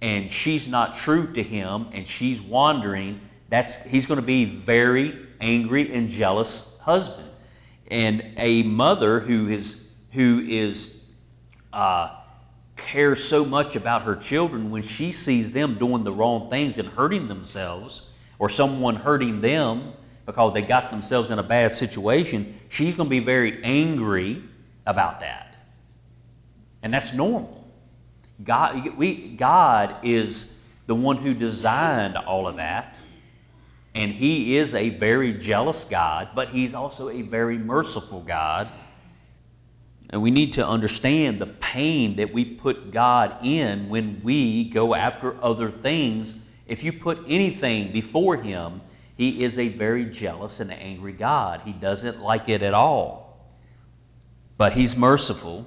and 0.00 0.32
she's 0.32 0.66
not 0.66 0.96
true 0.96 1.30
to 1.34 1.42
him 1.42 1.88
and 1.92 2.08
she's 2.08 2.40
wandering, 2.40 3.20
that's, 3.50 3.84
he's 3.84 4.06
going 4.06 4.20
to 4.20 4.26
be 4.26 4.46
very 4.46 5.26
angry 5.42 5.92
and 5.92 6.08
jealous 6.08 6.78
husband. 6.80 7.28
And 7.90 8.24
a 8.38 8.62
mother 8.62 9.20
who 9.20 9.48
is, 9.48 9.90
who 10.12 10.42
is 10.48 11.04
uh, 11.72 12.19
cares 12.80 13.22
so 13.22 13.44
much 13.44 13.76
about 13.76 14.02
her 14.02 14.16
children 14.16 14.70
when 14.70 14.82
she 14.82 15.12
sees 15.12 15.52
them 15.52 15.78
doing 15.78 16.04
the 16.04 16.12
wrong 16.12 16.50
things 16.50 16.78
and 16.78 16.88
hurting 16.88 17.28
themselves 17.28 18.06
or 18.38 18.48
someone 18.48 18.96
hurting 18.96 19.40
them 19.40 19.92
because 20.26 20.54
they 20.54 20.62
got 20.62 20.90
themselves 20.90 21.30
in 21.30 21.38
a 21.38 21.42
bad 21.42 21.72
situation, 21.72 22.58
she's 22.68 22.94
going 22.94 23.08
to 23.08 23.10
be 23.10 23.20
very 23.20 23.62
angry 23.64 24.42
about 24.86 25.20
that. 25.20 25.56
And 26.82 26.92
that's 26.94 27.12
normal. 27.12 27.68
God, 28.42 28.96
we, 28.96 29.28
God 29.36 29.96
is 30.02 30.56
the 30.86 30.94
one 30.94 31.18
who 31.18 31.34
designed 31.34 32.16
all 32.16 32.46
of 32.46 32.56
that. 32.56 32.96
And 33.94 34.12
He 34.12 34.56
is 34.56 34.74
a 34.74 34.90
very 34.90 35.34
jealous 35.34 35.84
God, 35.84 36.30
but 36.34 36.48
He's 36.48 36.74
also 36.74 37.08
a 37.08 37.22
very 37.22 37.58
merciful 37.58 38.20
God. 38.20 38.68
And 40.10 40.22
we 40.22 40.32
need 40.32 40.52
to 40.54 40.66
understand 40.66 41.40
the 41.40 41.46
pain 41.46 42.16
that 42.16 42.32
we 42.32 42.44
put 42.44 42.90
God 42.90 43.36
in 43.44 43.88
when 43.88 44.20
we 44.24 44.68
go 44.68 44.94
after 44.94 45.42
other 45.42 45.70
things. 45.70 46.44
If 46.66 46.82
you 46.82 46.92
put 46.92 47.24
anything 47.28 47.92
before 47.92 48.36
Him, 48.36 48.80
He 49.16 49.44
is 49.44 49.58
a 49.58 49.68
very 49.68 50.04
jealous 50.04 50.58
and 50.58 50.72
angry 50.72 51.12
God. 51.12 51.62
He 51.64 51.72
doesn't 51.72 52.20
like 52.20 52.48
it 52.48 52.62
at 52.62 52.74
all. 52.74 53.54
But 54.56 54.72
He's 54.72 54.96
merciful. 54.96 55.66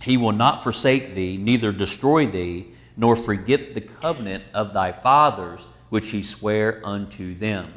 He 0.00 0.16
will 0.16 0.32
not 0.32 0.62
forsake 0.62 1.16
thee, 1.16 1.36
neither 1.36 1.72
destroy 1.72 2.26
thee, 2.26 2.68
nor 2.96 3.16
forget 3.16 3.74
the 3.74 3.80
covenant 3.80 4.44
of 4.54 4.72
thy 4.74 4.92
fathers, 4.92 5.60
which 5.88 6.10
He 6.10 6.22
sware 6.22 6.80
unto 6.84 7.36
them. 7.36 7.74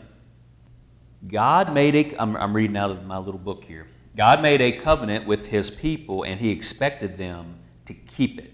God 1.27 1.73
made 1.73 1.95
a, 1.95 2.21
I'm, 2.21 2.37
I'm 2.37 2.55
reading 2.55 2.77
out 2.77 2.91
of 2.91 3.05
my 3.05 3.17
little 3.17 3.39
book 3.39 3.63
here. 3.63 3.87
God 4.15 4.41
made 4.41 4.61
a 4.61 4.71
covenant 4.71 5.27
with 5.27 5.47
his 5.47 5.69
people 5.69 6.23
and 6.23 6.39
he 6.39 6.51
expected 6.51 7.17
them 7.17 7.55
to 7.85 7.93
keep 7.93 8.39
it. 8.39 8.53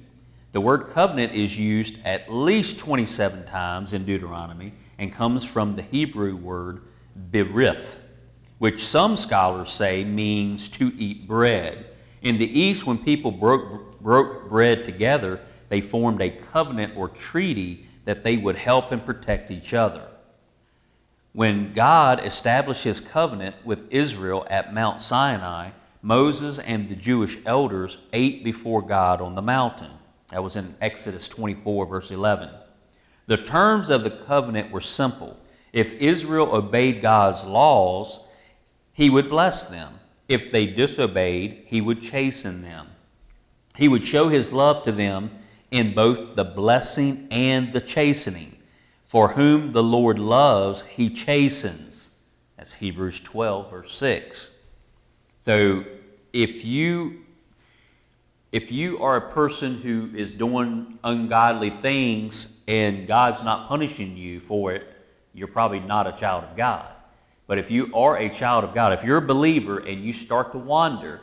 The 0.52 0.62
word 0.62 0.90
covenant 0.94 1.34
is 1.34 1.60
used 1.60 1.98
at 2.06 2.32
least 2.32 2.80
27 2.80 3.46
times 3.46 3.92
in 3.92 4.06
Deuteronomy 4.06 4.74
and 4.98 5.12
comes 5.12 5.44
from 5.44 5.76
the 5.76 5.82
Hebrew 5.82 6.36
word 6.36 6.82
birith, 7.32 7.96
which 8.58 8.86
some 8.86 9.18
scholars 9.18 9.72
say 9.72 10.04
means 10.04 10.70
to 10.70 10.94
eat 10.98 11.28
bread. 11.28 11.88
In 12.22 12.38
the 12.38 12.60
East, 12.60 12.86
when 12.86 12.98
people 12.98 13.32
broke, 13.32 14.00
broke 14.00 14.50
bread 14.50 14.86
together, 14.86 15.42
they 15.70 15.82
formed 15.82 16.22
a 16.22 16.30
covenant 16.30 16.96
or 16.96 17.10
treaty 17.10 17.88
that 18.06 18.24
they 18.24 18.38
would 18.38 18.56
help 18.56 18.92
and 18.92 19.06
protect 19.06 19.52
each 19.52 19.74
other. 19.74 20.04
When 21.36 21.74
God 21.74 22.26
established 22.26 22.86
his 22.86 23.02
covenant 23.02 23.58
with 23.66 23.92
Israel 23.92 24.48
at 24.50 24.74
Mount 24.74 25.02
Sinai, 25.02 25.72
Moses 26.02 26.60
and 26.60 26.88
the 26.88 26.96
Jewish 26.96 27.38
elders 27.46 27.98
ate 28.14 28.42
before 28.42 28.82
God 28.82 29.20
on 29.20 29.36
the 29.36 29.42
mountain. 29.42 29.92
That 30.32 30.46
was 30.46 30.56
in 30.56 30.78
Exodus 30.80 31.28
24, 31.28 31.88
verse 31.88 32.10
11. 32.10 32.52
The 33.28 33.36
terms 33.36 33.90
of 33.90 34.06
the 34.06 34.12
covenant 34.12 34.72
were 34.72 34.80
simple. 34.80 35.38
If 35.74 35.92
Israel 36.00 36.56
obeyed 36.56 37.02
God's 37.02 37.44
laws, 37.44 38.22
he 38.94 39.10
would 39.10 39.30
bless 39.30 39.66
them. 39.66 40.00
If 40.30 40.54
they 40.54 40.66
disobeyed, 40.66 41.64
he 41.66 41.82
would 41.82 42.02
chasten 42.02 42.62
them. 42.62 42.88
He 43.76 43.90
would 43.90 44.06
show 44.06 44.30
his 44.30 44.54
love 44.54 44.86
to 44.86 44.94
them 44.94 45.32
in 45.70 45.94
both 45.94 46.38
the 46.38 46.46
blessing 46.46 47.28
and 47.30 47.74
the 47.74 47.82
chastening. 47.82 48.55
For 49.06 49.30
whom 49.30 49.72
the 49.72 49.84
Lord 49.84 50.20
loves, 50.20 50.82
he 50.84 51.10
chastens. 51.10 52.12
That's 52.58 52.74
Hebrews 52.76 53.20
12, 53.20 53.70
verse 53.70 53.96
6. 53.96 54.56
So 55.42 55.86
if 56.34 56.66
you 56.66 57.22
if 58.52 58.72
you 58.72 59.04
are 59.04 59.18
a 59.18 59.32
person 59.32 59.82
who 59.82 60.10
is 60.16 60.32
doing 60.32 60.98
ungodly 61.04 61.70
things 61.72 62.64
and 62.70 63.06
God's 63.06 63.44
not 63.44 63.68
punishing 63.68 64.16
you 64.16 64.40
for 64.40 64.72
it, 64.72 64.88
you're 65.34 65.50
probably 65.50 65.82
not 65.82 66.08
a 66.08 66.14
child 66.14 66.46
of 66.46 66.56
God. 66.56 66.88
But 67.48 67.60
if 67.60 67.70
you 67.70 67.94
are 67.94 68.18
a 68.18 68.30
child 68.30 68.64
of 68.64 68.74
God, 68.74 68.94
if 68.94 69.04
you're 69.04 69.18
a 69.18 69.22
believer 69.22 69.80
and 69.80 70.02
you 70.02 70.14
start 70.14 70.54
to 70.54 70.58
wander, 70.58 71.20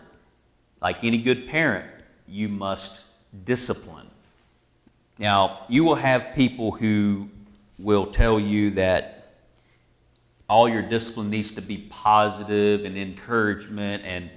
like 0.83 1.03
any 1.03 1.23
good 1.23 1.49
parent, 1.49 1.91
you 2.29 2.51
must 2.51 3.01
discipline. 3.45 4.11
Now, 5.19 5.65
you 5.71 5.85
will 5.85 5.95
have 5.95 6.35
people 6.35 6.73
who 6.73 7.31
will 7.83 8.07
tell 8.07 8.39
you 8.39 8.71
that 8.73 9.35
all 10.49 10.69
your 10.69 10.83
discipline 10.83 11.31
needs 11.31 11.53
to 11.53 11.63
be 11.63 11.79
positive 11.91 12.85
and 12.85 12.97
encouragement 12.97 14.05
and 14.05 14.31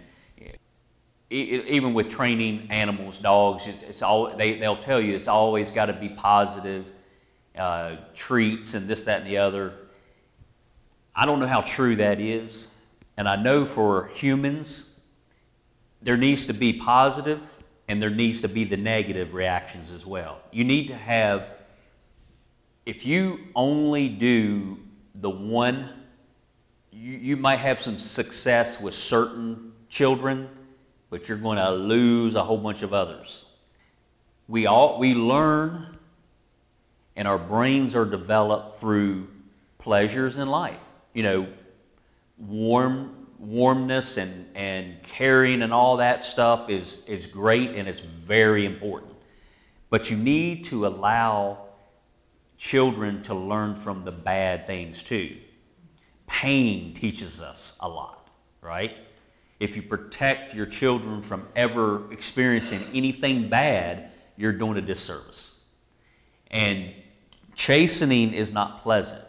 even 1.29 1.93
with 1.93 2.09
training 2.09 2.67
animals, 2.69 3.17
dogs, 3.17 3.65
it's, 3.65 3.81
it's 3.83 4.01
all, 4.01 4.35
they, 4.37 4.59
they'll 4.59 4.81
tell 4.81 5.01
you 5.01 5.15
it's 5.15 5.27
always 5.27 5.71
got 5.71 5.87
to 5.87 5.93
be 5.93 6.07
positive, 6.09 6.85
uh, 7.57 7.95
treats 8.13 8.73
and 8.73 8.87
this, 8.87 9.03
that, 9.05 9.21
and 9.21 9.29
the 9.29 9.37
other. 9.37 9.73
I 11.15 11.25
don't 11.25 11.39
know 11.39 11.47
how 11.47 11.61
true 11.61 11.95
that 11.97 12.19
is. 12.19 12.69
And 13.17 13.27
I 13.27 13.35
know 13.37 13.65
for 13.65 14.07
humans, 14.13 14.99
there 16.01 16.17
needs 16.17 16.45
to 16.45 16.53
be 16.53 16.73
positive 16.73 17.41
and 17.87 18.01
there 18.01 18.09
needs 18.09 18.41
to 18.41 18.47
be 18.47 18.63
the 18.63 18.77
negative 18.77 19.33
reactions 19.33 19.91
as 19.91 20.05
well. 20.05 20.39
You 20.51 20.63
need 20.63 20.87
to 20.87 20.95
have, 20.95 21.49
if 22.85 23.05
you 23.05 23.39
only 23.55 24.09
do 24.09 24.77
the 25.15 25.29
one, 25.29 25.89
you, 26.91 27.13
you 27.13 27.37
might 27.37 27.57
have 27.57 27.81
some 27.81 27.99
success 27.99 28.79
with 28.81 28.93
certain 28.93 29.73
children 29.89 30.49
but 31.09 31.29
you're 31.29 31.37
going 31.37 31.57
to 31.57 31.71
lose 31.71 32.35
a 32.35 32.43
whole 32.43 32.57
bunch 32.57 32.81
of 32.81 32.93
others. 32.93 33.45
We, 34.49 34.65
all, 34.67 34.99
we 34.99 35.13
learn 35.13 35.97
and 37.15 37.25
our 37.25 37.37
brains 37.37 37.95
are 37.95 38.03
developed 38.03 38.79
through 38.79 39.29
pleasures 39.77 40.37
in 40.37 40.49
life. 40.49 40.79
You 41.13 41.23
know, 41.23 41.47
warm, 42.37 43.27
warmness 43.39 44.17
and, 44.17 44.47
and 44.55 45.01
caring 45.03 45.61
and 45.61 45.71
all 45.71 45.95
that 45.97 46.25
stuff 46.25 46.69
is, 46.69 47.05
is 47.05 47.25
great 47.27 47.71
and 47.71 47.87
it's 47.87 48.01
very 48.01 48.65
important. 48.65 49.13
But 49.89 50.11
you 50.11 50.17
need 50.17 50.65
to 50.65 50.85
allow 50.85 51.64
children 52.57 53.21
to 53.23 53.33
learn 53.33 53.75
from 53.75 54.05
the 54.05 54.11
bad 54.11 54.67
things 54.67 55.03
too. 55.03 55.37
Pain 56.27 56.93
teaches 56.93 57.41
us 57.41 57.77
a 57.81 57.87
lot, 57.87 58.29
right? 58.61 58.95
If 59.59 59.75
you 59.75 59.81
protect 59.81 60.53
your 60.53 60.65
children 60.65 61.21
from 61.21 61.47
ever 61.55 62.11
experiencing 62.11 62.83
anything 62.93 63.49
bad, 63.49 64.11
you're 64.37 64.53
doing 64.53 64.77
a 64.77 64.81
disservice. 64.81 65.59
And 66.51 66.93
chastening 67.55 68.33
is 68.33 68.51
not 68.51 68.81
pleasant. 68.83 69.23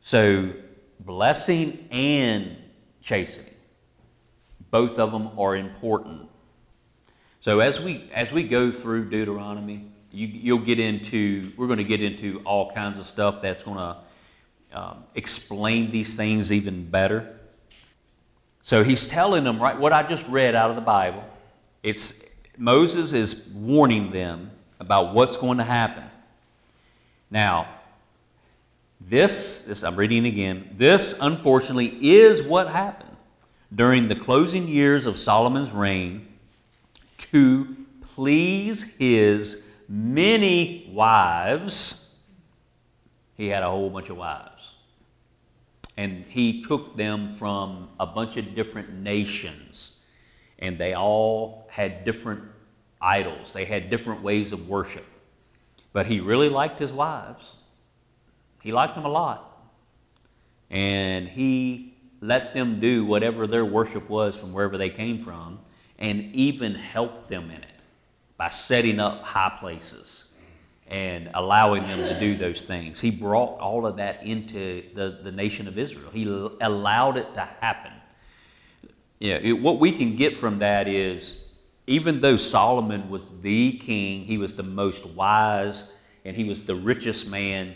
So, 0.00 0.52
blessing 1.00 1.88
and 1.90 2.56
chastening, 3.00 3.54
both 4.70 4.98
of 4.98 5.12
them 5.12 5.38
are 5.38 5.56
important. 5.56 6.28
So, 7.40 7.60
as 7.60 7.80
we, 7.80 8.10
as 8.12 8.32
we 8.32 8.44
go 8.44 8.70
through 8.70 9.10
Deuteronomy, 9.10 9.80
you, 10.14 10.28
you'll 10.28 10.58
get 10.58 10.78
into, 10.78 11.50
we're 11.56 11.66
going 11.66 11.78
to 11.78 11.84
get 11.84 12.00
into 12.00 12.40
all 12.44 12.72
kinds 12.72 12.98
of 12.98 13.06
stuff 13.06 13.42
that's 13.42 13.62
going 13.64 13.76
to 13.76 13.96
um, 14.72 15.04
explain 15.14 15.90
these 15.90 16.14
things 16.14 16.52
even 16.52 16.88
better. 16.88 17.38
So 18.62 18.82
he's 18.82 19.06
telling 19.08 19.44
them, 19.44 19.60
right, 19.60 19.78
what 19.78 19.92
I 19.92 20.02
just 20.04 20.26
read 20.28 20.54
out 20.54 20.70
of 20.70 20.76
the 20.76 20.82
Bible. 20.82 21.24
It's 21.82 22.24
Moses 22.56 23.12
is 23.12 23.48
warning 23.48 24.10
them 24.10 24.50
about 24.80 25.12
what's 25.12 25.36
going 25.36 25.58
to 25.58 25.64
happen. 25.64 26.04
Now, 27.30 27.68
this, 29.00 29.64
this 29.64 29.82
I'm 29.82 29.96
reading 29.96 30.24
again, 30.24 30.74
this 30.78 31.18
unfortunately 31.20 32.16
is 32.16 32.42
what 32.42 32.68
happened 32.68 33.16
during 33.74 34.08
the 34.08 34.14
closing 34.14 34.68
years 34.68 35.04
of 35.04 35.18
Solomon's 35.18 35.72
reign 35.72 36.28
to 37.18 37.76
please 38.14 38.94
his 38.96 39.63
many 39.88 40.90
wives. 40.92 42.16
He 43.36 43.48
had 43.48 43.62
a 43.62 43.70
whole 43.70 43.90
bunch 43.90 44.10
of 44.10 44.16
wives 44.16 44.74
and 45.96 46.24
he 46.28 46.62
took 46.62 46.96
them 46.96 47.32
from 47.34 47.88
a 48.00 48.06
bunch 48.06 48.36
of 48.36 48.54
different 48.54 48.92
nations, 48.92 50.00
and 50.58 50.76
they 50.76 50.94
all 50.94 51.66
had 51.70 52.04
different 52.04 52.42
idols. 53.00 53.52
They 53.52 53.64
had 53.64 53.90
different 53.90 54.22
ways 54.22 54.52
of 54.52 54.68
worship. 54.68 55.06
But 55.92 56.06
he 56.06 56.20
really 56.20 56.48
liked 56.48 56.78
his 56.80 56.92
wives. 56.92 57.52
He 58.62 58.72
liked 58.72 58.96
them 58.96 59.04
a 59.04 59.08
lot. 59.08 59.52
And 60.70 61.28
he 61.28 61.94
let 62.20 62.54
them 62.54 62.80
do 62.80 63.04
whatever 63.04 63.46
their 63.46 63.64
worship 63.64 64.08
was 64.08 64.34
from 64.34 64.52
wherever 64.52 64.76
they 64.76 64.90
came 64.90 65.22
from, 65.22 65.60
and 65.98 66.34
even 66.34 66.74
helped 66.74 67.28
them 67.28 67.50
in 67.50 67.62
it 67.62 67.73
by 68.36 68.48
setting 68.48 69.00
up 69.00 69.22
high 69.22 69.56
places 69.58 70.32
and 70.86 71.30
allowing 71.34 71.82
them 71.84 71.98
to 71.98 72.18
do 72.20 72.36
those 72.36 72.60
things. 72.60 73.00
He 73.00 73.10
brought 73.10 73.58
all 73.58 73.86
of 73.86 73.96
that 73.96 74.22
into 74.22 74.84
the, 74.94 75.20
the 75.22 75.32
nation 75.32 75.66
of 75.66 75.78
Israel. 75.78 76.10
He 76.12 76.24
allowed 76.60 77.16
it 77.16 77.32
to 77.34 77.48
happen. 77.60 77.92
Yeah, 79.18 79.36
it, 79.36 79.52
what 79.52 79.80
we 79.80 79.92
can 79.92 80.16
get 80.16 80.36
from 80.36 80.58
that 80.58 80.86
is 80.88 81.48
even 81.86 82.20
though 82.20 82.36
Solomon 82.36 83.10
was 83.10 83.40
the 83.40 83.72
king, 83.78 84.24
he 84.24 84.38
was 84.38 84.54
the 84.54 84.62
most 84.62 85.06
wise, 85.06 85.90
and 86.24 86.36
he 86.36 86.44
was 86.44 86.64
the 86.64 86.74
richest 86.74 87.28
man. 87.28 87.74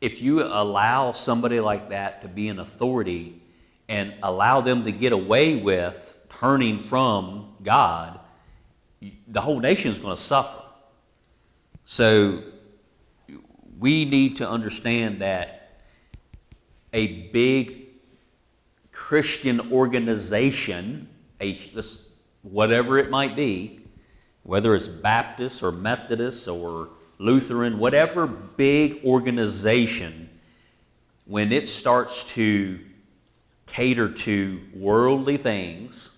If 0.00 0.20
you 0.20 0.42
allow 0.42 1.12
somebody 1.12 1.60
like 1.60 1.90
that 1.90 2.22
to 2.22 2.28
be 2.28 2.48
an 2.48 2.58
authority 2.58 3.40
and 3.88 4.14
allow 4.22 4.60
them 4.60 4.84
to 4.84 4.92
get 4.92 5.12
away 5.12 5.56
with 5.56 6.16
turning 6.28 6.80
from 6.80 7.54
God, 7.62 8.18
the 9.28 9.40
whole 9.40 9.60
nation 9.60 9.90
is 9.92 9.98
going 9.98 10.16
to 10.16 10.22
suffer. 10.22 10.62
So 11.84 12.42
we 13.78 14.04
need 14.04 14.36
to 14.36 14.48
understand 14.48 15.20
that 15.20 15.80
a 16.92 17.28
big 17.28 17.88
Christian 18.92 19.72
organization, 19.72 21.08
a, 21.40 21.58
whatever 22.42 22.98
it 22.98 23.10
might 23.10 23.34
be, 23.34 23.80
whether 24.44 24.74
it's 24.74 24.86
Baptist 24.86 25.62
or 25.62 25.72
Methodist 25.72 26.46
or 26.46 26.90
Lutheran, 27.18 27.78
whatever 27.78 28.26
big 28.26 29.04
organization, 29.04 30.28
when 31.26 31.52
it 31.52 31.68
starts 31.68 32.24
to 32.32 32.78
cater 33.66 34.08
to 34.10 34.60
worldly 34.74 35.36
things, 35.36 36.13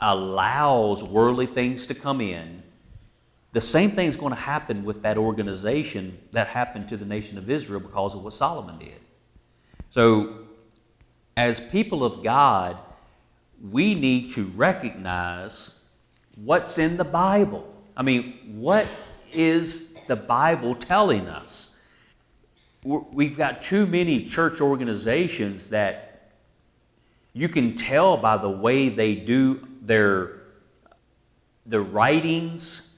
allows 0.00 1.02
worldly 1.02 1.46
things 1.46 1.86
to 1.86 1.94
come 1.94 2.20
in, 2.20 2.62
the 3.52 3.60
same 3.60 3.90
thing 3.90 4.08
is 4.08 4.16
going 4.16 4.32
to 4.32 4.40
happen 4.40 4.84
with 4.84 5.02
that 5.02 5.16
organization 5.16 6.18
that 6.32 6.48
happened 6.48 6.88
to 6.90 6.96
the 6.96 7.04
nation 7.04 7.38
of 7.38 7.48
Israel 7.48 7.80
because 7.80 8.14
of 8.14 8.22
what 8.22 8.34
Solomon 8.34 8.78
did. 8.78 9.00
So, 9.90 10.40
as 11.36 11.58
people 11.58 12.04
of 12.04 12.22
God, 12.22 12.76
we 13.70 13.94
need 13.94 14.32
to 14.34 14.44
recognize 14.54 15.78
what's 16.36 16.78
in 16.78 16.96
the 16.96 17.04
Bible. 17.04 17.74
I 17.96 18.02
mean, 18.02 18.38
what 18.58 18.86
is 19.32 19.94
the 20.06 20.16
Bible 20.16 20.74
telling 20.74 21.26
us? 21.26 21.76
We've 22.84 23.36
got 23.36 23.62
too 23.62 23.86
many 23.86 24.24
church 24.26 24.60
organizations 24.60 25.70
that 25.70 26.07
you 27.38 27.48
can 27.48 27.76
tell 27.76 28.16
by 28.16 28.36
the 28.36 28.48
way 28.48 28.88
they 28.88 29.14
do 29.14 29.66
their, 29.82 30.40
their 31.66 31.82
writings, 31.82 32.96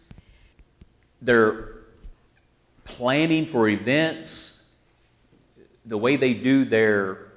their 1.21 1.81
planning 2.85 3.47
for 3.47 3.69
events, 3.69 4.67
the 5.85 5.99
way 5.99 6.17
they 6.17 6.35
do 6.35 6.65
their 6.65 7.33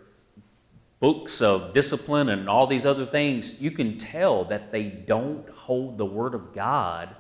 books 0.99 1.41
of 1.41 1.73
discipline 1.73 2.29
and 2.29 2.47
all 2.47 2.65
these 2.65 2.85
other 2.85 3.05
things, 3.05 3.59
you 3.61 3.71
can 3.71 3.97
tell 3.97 4.45
that 4.45 4.71
they 4.71 4.85
don't 4.85 5.49
hold 5.49 5.97
the 5.97 6.05
Word 6.05 6.33
of 6.33 6.53
God 6.53 7.13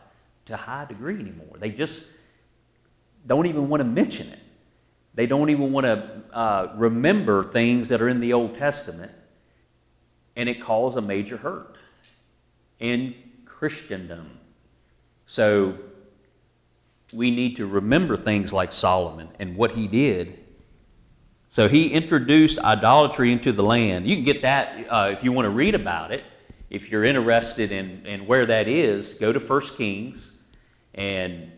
to 0.45 0.53
a 0.53 0.57
high 0.57 0.85
degree 0.85 1.15
anymore. 1.15 1.57
They 1.59 1.69
just 1.69 2.09
don't 3.27 3.45
even 3.45 3.67
want 3.67 3.81
to 3.81 3.85
mention 3.85 4.29
it. 4.29 4.39
They 5.15 5.25
don't 5.25 5.49
even 5.49 5.71
want 5.71 5.85
to 5.85 6.23
uh, 6.31 6.73
remember 6.75 7.43
things 7.43 7.89
that 7.89 8.01
are 8.01 8.07
in 8.07 8.19
the 8.19 8.31
Old 8.31 8.57
Testament, 8.57 9.11
and 10.35 10.49
it 10.49 10.61
caused 10.61 10.97
a 10.97 11.01
major 11.01 11.37
hurt 11.37 11.75
in 12.79 13.15
Christendom. 13.45 14.39
So 15.25 15.77
we 17.13 17.31
need 17.31 17.55
to 17.57 17.65
remember 17.65 18.17
things 18.17 18.51
like 18.51 18.71
Solomon 18.71 19.29
and 19.39 19.55
what 19.55 19.71
he 19.71 19.87
did. 19.87 20.39
So 21.47 21.67
he 21.67 21.93
introduced 21.93 22.57
idolatry 22.59 23.31
into 23.31 23.51
the 23.51 23.63
land. 23.63 24.07
You 24.07 24.15
can 24.15 24.25
get 24.25 24.41
that 24.41 24.87
uh, 24.89 25.09
if 25.11 25.23
you 25.23 25.31
want 25.31 25.45
to 25.45 25.51
read 25.51 25.75
about 25.75 26.11
it. 26.11 26.23
If 26.71 26.89
you're 26.89 27.03
interested 27.03 27.71
in, 27.71 28.03
in 28.07 28.25
where 28.25 28.47
that 28.47 28.67
is, 28.67 29.13
go 29.13 29.31
to 29.31 29.39
1 29.39 29.61
Kings. 29.77 30.37
And 30.95 31.51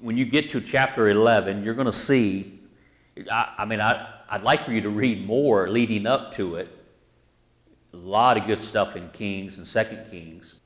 when 0.00 0.18
you 0.18 0.26
get 0.26 0.50
to 0.50 0.60
chapter 0.60 1.08
11, 1.08 1.64
you're 1.64 1.72
going 1.72 1.86
to 1.86 1.92
see. 1.92 2.60
I, 3.32 3.54
I 3.58 3.64
mean, 3.64 3.80
I, 3.80 4.06
I'd 4.28 4.42
like 4.42 4.64
for 4.64 4.72
you 4.72 4.82
to 4.82 4.90
read 4.90 5.26
more 5.26 5.70
leading 5.70 6.06
up 6.06 6.34
to 6.34 6.56
it. 6.56 6.68
A 7.94 7.96
lot 7.96 8.36
of 8.36 8.46
good 8.48 8.60
stuff 8.60 8.96
in 8.96 9.08
Kings 9.10 9.58
and 9.58 9.66
Second 9.66 10.10
Kings. 10.10 10.56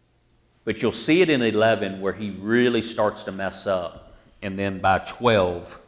But 0.65 0.81
you'll 0.81 0.93
see 0.93 1.21
it 1.21 1.29
in 1.29 1.43
11 1.43 2.01
where 2.01 2.15
he 2.15 2.31
really 2.31 2.81
starts 2.81 3.23
to 3.25 3.33
mess 3.33 3.67
up. 3.67 4.17
And 4.41 4.59
then 4.59 4.81
by 4.81 5.01
12, 5.01 5.79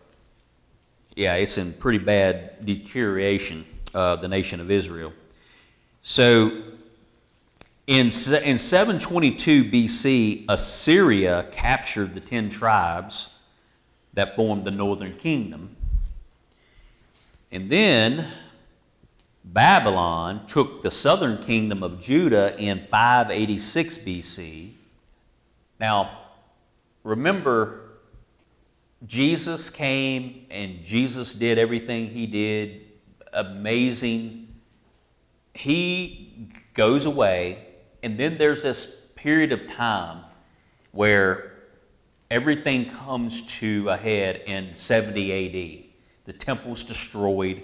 yeah, 1.16 1.36
it's 1.36 1.56
in 1.56 1.72
pretty 1.72 1.98
bad 1.98 2.66
deterioration 2.66 3.64
of 3.94 4.20
the 4.20 4.28
nation 4.28 4.60
of 4.60 4.70
Israel. 4.70 5.14
So 6.02 6.62
in, 7.86 8.06
in 8.06 8.58
722 8.58 9.64
BC, 9.64 10.44
Assyria 10.46 11.48
captured 11.52 12.14
the 12.14 12.20
10 12.20 12.50
tribes 12.50 13.30
that 14.12 14.36
formed 14.36 14.64
the 14.64 14.70
northern 14.70 15.16
kingdom. 15.16 15.74
And 17.50 17.70
then 17.70 18.28
Babylon 19.44 20.46
took 20.46 20.82
the 20.82 20.90
southern 20.90 21.42
kingdom 21.42 21.82
of 21.82 22.00
Judah 22.00 22.56
in 22.58 22.86
586 22.86 23.98
BC. 23.98 24.70
Now, 25.78 26.18
remember, 27.02 27.80
Jesus 29.06 29.70
came 29.70 30.46
and 30.50 30.84
Jesus 30.84 31.34
did 31.34 31.58
everything 31.58 32.08
he 32.08 32.26
did, 32.26 32.82
amazing. 33.32 34.48
He 35.54 36.48
goes 36.74 37.06
away, 37.06 37.66
and 38.02 38.18
then 38.18 38.36
there's 38.36 38.62
this 38.62 39.06
period 39.16 39.52
of 39.52 39.68
time 39.70 40.24
where 40.92 41.52
everything 42.30 42.90
comes 42.90 43.46
to 43.58 43.88
a 43.88 43.96
head 43.96 44.42
in 44.46 44.74
70 44.74 45.32
AD. 45.32 45.84
The 46.26 46.32
temple's 46.32 46.84
destroyed 46.84 47.62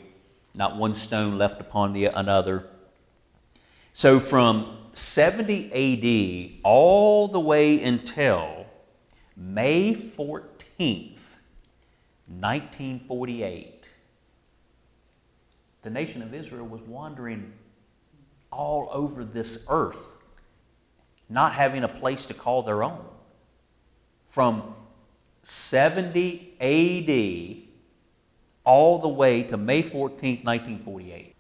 not 0.57 0.77
one 0.77 0.95
stone 0.95 1.37
left 1.37 1.61
upon 1.61 1.92
the 1.92 2.07
another. 2.07 2.66
So 3.92 4.19
from 4.19 4.79
70 4.95 5.73
AD 5.73 6.61
all 6.64 7.29
the 7.29 7.40
way 7.40 7.83
until 7.83 8.66
May 9.37 9.95
14th, 9.95 11.19
1948, 12.29 13.90
the 15.83 15.90
nation 15.90 16.23
of 16.23 16.35
Israel 16.35 16.66
was 16.66 16.81
wandering 16.83 17.53
all 18.51 18.88
over 18.90 19.25
this 19.25 19.66
earth, 19.69 20.16
not 21.29 21.53
having 21.53 21.85
a 21.85 21.88
place 21.88 22.25
to 22.27 22.35
call 22.35 22.62
their 22.62 22.83
own. 22.83 23.05
From 24.29 24.75
70 25.42 26.55
AD 26.61 27.66
all 28.67 28.99
the 28.99 29.09
way 29.09 29.43
to 29.45 29.57
May 29.57 29.81
14, 29.81 30.41
1948. 30.45 31.35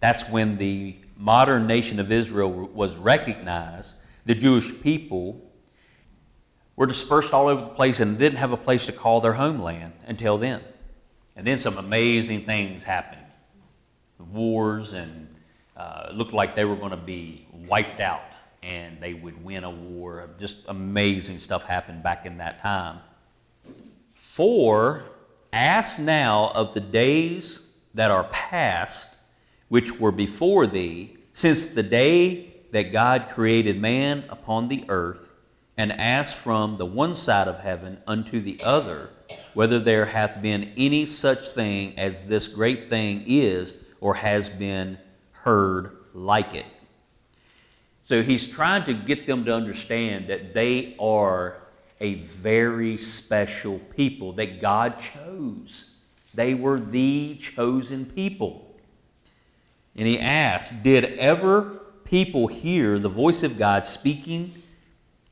That's 0.00 0.26
when 0.30 0.56
the 0.56 0.96
modern 1.18 1.66
nation 1.66 2.00
of 2.00 2.10
Israel 2.10 2.50
was 2.50 2.96
recognized. 2.96 3.96
The 4.24 4.34
Jewish 4.34 4.80
people 4.80 5.42
were 6.74 6.86
dispersed 6.86 7.34
all 7.34 7.48
over 7.48 7.60
the 7.60 7.66
place 7.68 8.00
and 8.00 8.18
didn't 8.18 8.38
have 8.38 8.52
a 8.52 8.56
place 8.56 8.86
to 8.86 8.92
call 8.92 9.20
their 9.20 9.34
homeland 9.34 9.92
until 10.06 10.38
then. 10.38 10.62
And 11.36 11.46
then 11.46 11.58
some 11.58 11.76
amazing 11.76 12.46
things 12.46 12.84
happened 12.84 13.22
wars, 14.30 14.92
and 14.92 15.28
uh, 15.76 16.10
looked 16.12 16.32
like 16.32 16.54
they 16.54 16.64
were 16.64 16.76
going 16.76 16.90
to 16.90 16.96
be 16.96 17.46
wiped 17.66 18.00
out 18.00 18.22
and 18.62 19.00
they 19.00 19.14
would 19.14 19.42
win 19.42 19.64
a 19.64 19.70
war. 19.70 20.28
Just 20.38 20.56
amazing 20.68 21.40
stuff 21.40 21.64
happened 21.64 22.02
back 22.02 22.26
in 22.26 22.38
that 22.38 22.60
time. 22.60 23.00
For 24.14 25.02
Ask 25.52 25.98
now 25.98 26.50
of 26.54 26.72
the 26.72 26.80
days 26.80 27.60
that 27.94 28.10
are 28.10 28.24
past, 28.24 29.16
which 29.68 30.00
were 30.00 30.12
before 30.12 30.66
thee, 30.66 31.16
since 31.34 31.74
the 31.74 31.82
day 31.82 32.54
that 32.72 32.92
God 32.92 33.28
created 33.30 33.80
man 33.80 34.24
upon 34.30 34.68
the 34.68 34.84
earth, 34.88 35.30
and 35.76 35.92
ask 35.92 36.36
from 36.36 36.78
the 36.78 36.86
one 36.86 37.14
side 37.14 37.48
of 37.48 37.60
heaven 37.60 38.00
unto 38.06 38.40
the 38.40 38.60
other, 38.62 39.10
whether 39.52 39.78
there 39.78 40.06
hath 40.06 40.40
been 40.40 40.72
any 40.76 41.04
such 41.06 41.48
thing 41.48 41.98
as 41.98 42.22
this 42.22 42.48
great 42.48 42.88
thing 42.88 43.24
is, 43.26 43.74
or 44.00 44.14
has 44.14 44.48
been 44.48 44.98
heard 45.32 45.96
like 46.14 46.54
it. 46.54 46.66
So 48.04 48.22
he's 48.22 48.48
trying 48.48 48.84
to 48.84 48.94
get 48.94 49.26
them 49.26 49.44
to 49.44 49.54
understand 49.54 50.28
that 50.28 50.54
they 50.54 50.96
are 50.98 51.61
a 52.02 52.14
very 52.14 52.98
special 52.98 53.78
people 53.78 54.32
that 54.32 54.60
God 54.60 54.96
chose. 55.00 55.94
They 56.34 56.52
were 56.52 56.80
the 56.80 57.38
chosen 57.40 58.04
people. 58.06 58.74
And 59.94 60.08
he 60.08 60.18
asked, 60.18 60.82
Did 60.82 61.04
ever 61.18 61.80
people 62.04 62.48
hear 62.48 62.98
the 62.98 63.08
voice 63.08 63.42
of 63.42 63.56
God 63.56 63.84
speaking 63.84 64.54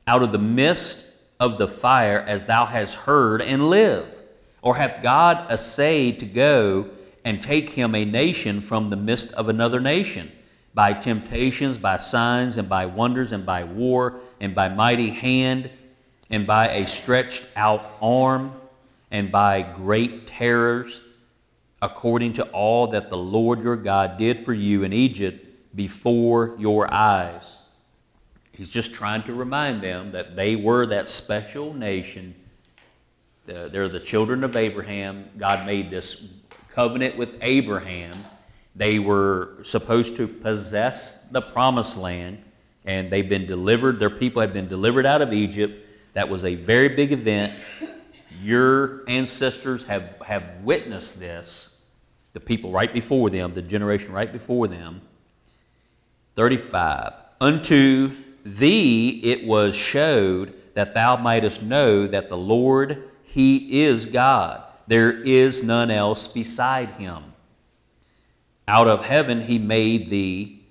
out 0.07 0.23
of 0.23 0.31
the 0.31 0.39
midst 0.39 1.05
of 1.39 1.57
the 1.57 1.67
fire 1.67 2.19
as 2.19 2.45
thou 2.45 2.65
hast 2.65 2.95
heard 2.95 3.41
and 3.41 3.69
live? 3.69 4.21
Or 4.61 4.75
hath 4.77 5.03
God 5.03 5.51
essayed 5.51 6.19
to 6.21 6.25
go 6.25 6.89
and 7.25 7.41
take 7.41 7.71
him 7.71 7.95
a 7.95 8.05
nation 8.05 8.61
from 8.61 8.89
the 8.89 8.95
midst 8.95 9.33
of 9.33 9.49
another 9.49 9.79
nation? 9.79 10.31
By 10.73 10.93
temptations, 10.93 11.77
by 11.77 11.97
signs, 11.97 12.57
and 12.57 12.69
by 12.69 12.85
wonders, 12.85 13.33
and 13.33 13.45
by 13.45 13.65
war, 13.65 14.21
and 14.39 14.55
by 14.55 14.69
mighty 14.69 15.09
hand, 15.09 15.69
and 16.31 16.47
by 16.47 16.69
a 16.69 16.87
stretched 16.87 17.45
out 17.55 17.97
arm, 18.01 18.53
and 19.11 19.31
by 19.31 19.61
great 19.61 20.25
terrors, 20.25 21.01
according 21.81 22.31
to 22.33 22.43
all 22.51 22.87
that 22.87 23.09
the 23.09 23.17
Lord 23.17 23.61
your 23.61 23.75
God 23.75 24.17
did 24.17 24.45
for 24.45 24.53
you 24.53 24.83
in 24.83 24.93
Egypt 24.93 25.45
before 25.75 26.55
your 26.57 26.91
eyes. 26.93 27.57
He's 28.53 28.69
just 28.69 28.93
trying 28.93 29.23
to 29.23 29.33
remind 29.33 29.81
them 29.81 30.11
that 30.11 30.35
they 30.35 30.55
were 30.55 30.85
that 30.85 31.09
special 31.09 31.73
nation. 31.73 32.35
They're 33.45 33.89
the 33.89 33.99
children 33.99 34.43
of 34.43 34.55
Abraham. 34.55 35.29
God 35.37 35.65
made 35.65 35.89
this 35.89 36.25
covenant 36.69 37.17
with 37.17 37.35
Abraham. 37.41 38.13
They 38.75 38.99
were 38.99 39.57
supposed 39.63 40.15
to 40.15 40.27
possess 40.27 41.27
the 41.27 41.41
promised 41.41 41.97
land, 41.97 42.41
and 42.85 43.11
they've 43.11 43.27
been 43.27 43.47
delivered. 43.47 43.99
Their 43.99 44.09
people 44.09 44.41
had 44.41 44.53
been 44.53 44.69
delivered 44.69 45.05
out 45.05 45.21
of 45.21 45.33
Egypt 45.33 45.87
that 46.13 46.29
was 46.29 46.43
a 46.43 46.55
very 46.55 46.89
big 46.89 47.11
event. 47.11 47.53
Your 48.41 49.03
ancestors 49.07 49.85
have, 49.85 50.15
have 50.25 50.43
witnessed 50.63 51.19
this, 51.19 51.83
the 52.33 52.39
people 52.39 52.71
right 52.71 52.93
before 52.93 53.29
them, 53.29 53.53
the 53.53 53.61
generation 53.61 54.11
right 54.11 54.31
before 54.31 54.67
them. 54.67 55.01
35. 56.35 57.13
Unto 57.39 58.15
thee 58.43 59.21
it 59.23 59.45
was 59.45 59.75
showed 59.75 60.53
that 60.73 60.93
thou 60.93 61.17
mightest 61.17 61.61
know 61.61 62.07
that 62.07 62.29
the 62.29 62.37
Lord, 62.37 63.09
He 63.23 63.83
is 63.83 64.05
God. 64.05 64.63
There 64.87 65.11
is 65.11 65.63
none 65.63 65.91
else 65.91 66.27
beside 66.27 66.95
Him. 66.95 67.33
Out 68.67 68.87
of 68.87 69.05
heaven 69.05 69.41
He 69.41 69.57
made 69.57 70.09
thee 70.09 70.65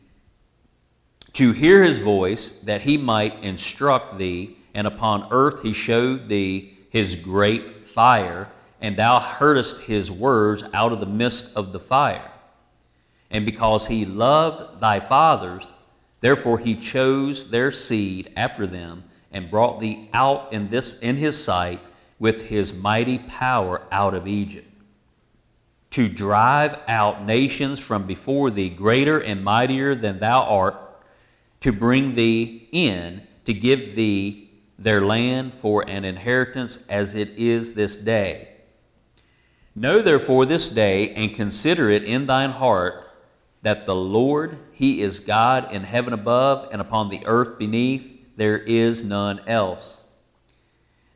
to 1.34 1.52
hear 1.52 1.82
His 1.82 1.98
voice, 1.98 2.50
that 2.64 2.82
He 2.82 2.96
might 2.96 3.42
instruct 3.42 4.18
thee 4.18 4.56
and 4.80 4.88
upon 4.88 5.28
earth 5.30 5.62
he 5.62 5.72
showed 5.72 6.28
thee 6.28 6.76
his 6.88 7.14
great 7.14 7.86
fire, 7.86 8.48
and 8.80 8.96
thou 8.96 9.18
heardest 9.18 9.82
his 9.82 10.10
words 10.10 10.64
out 10.72 10.92
of 10.92 11.00
the 11.00 11.06
midst 11.06 11.54
of 11.54 11.72
the 11.72 11.80
fire. 11.80 12.30
And 13.30 13.46
because 13.46 13.86
he 13.86 14.04
loved 14.04 14.80
thy 14.80 14.98
fathers, 14.98 15.66
Therefore 16.20 16.58
he 16.58 16.74
chose 16.74 17.50
their 17.50 17.72
seed 17.72 18.30
after 18.36 18.66
them 18.66 19.04
and 19.32 19.50
brought 19.50 19.80
thee 19.80 20.08
out 20.12 20.52
in 20.52 20.70
this 20.70 20.98
in 20.98 21.16
his 21.16 21.42
sight 21.42 21.80
with 22.18 22.48
his 22.48 22.74
mighty 22.74 23.18
power 23.18 23.82
out 23.90 24.14
of 24.14 24.28
Egypt 24.28 24.66
to 25.90 26.08
drive 26.08 26.78
out 26.86 27.24
nations 27.24 27.80
from 27.80 28.06
before 28.06 28.50
thee 28.50 28.68
greater 28.68 29.18
and 29.18 29.42
mightier 29.42 29.94
than 29.94 30.20
thou 30.20 30.42
art 30.42 30.76
to 31.60 31.72
bring 31.72 32.14
thee 32.14 32.68
in 32.70 33.22
to 33.44 33.54
give 33.54 33.96
thee 33.96 34.49
their 34.80 35.00
land 35.00 35.54
for 35.54 35.88
an 35.88 36.04
inheritance 36.04 36.80
as 36.88 37.14
it 37.14 37.28
is 37.36 37.74
this 37.74 37.94
day 37.94 38.48
know 39.74 40.02
therefore 40.02 40.46
this 40.46 40.68
day 40.68 41.14
and 41.14 41.34
consider 41.34 41.88
it 41.90 42.04
in 42.04 42.26
thine 42.26 42.50
heart 42.50 43.10
that 43.62 43.86
the 43.86 43.94
Lord, 43.94 44.58
He 44.72 45.02
is 45.02 45.20
God 45.20 45.72
in 45.72 45.84
heaven 45.84 46.12
above 46.12 46.68
and 46.72 46.80
upon 46.80 47.08
the 47.08 47.24
earth 47.26 47.58
beneath, 47.58 48.08
there 48.36 48.58
is 48.58 49.04
none 49.04 49.40
else. 49.46 50.04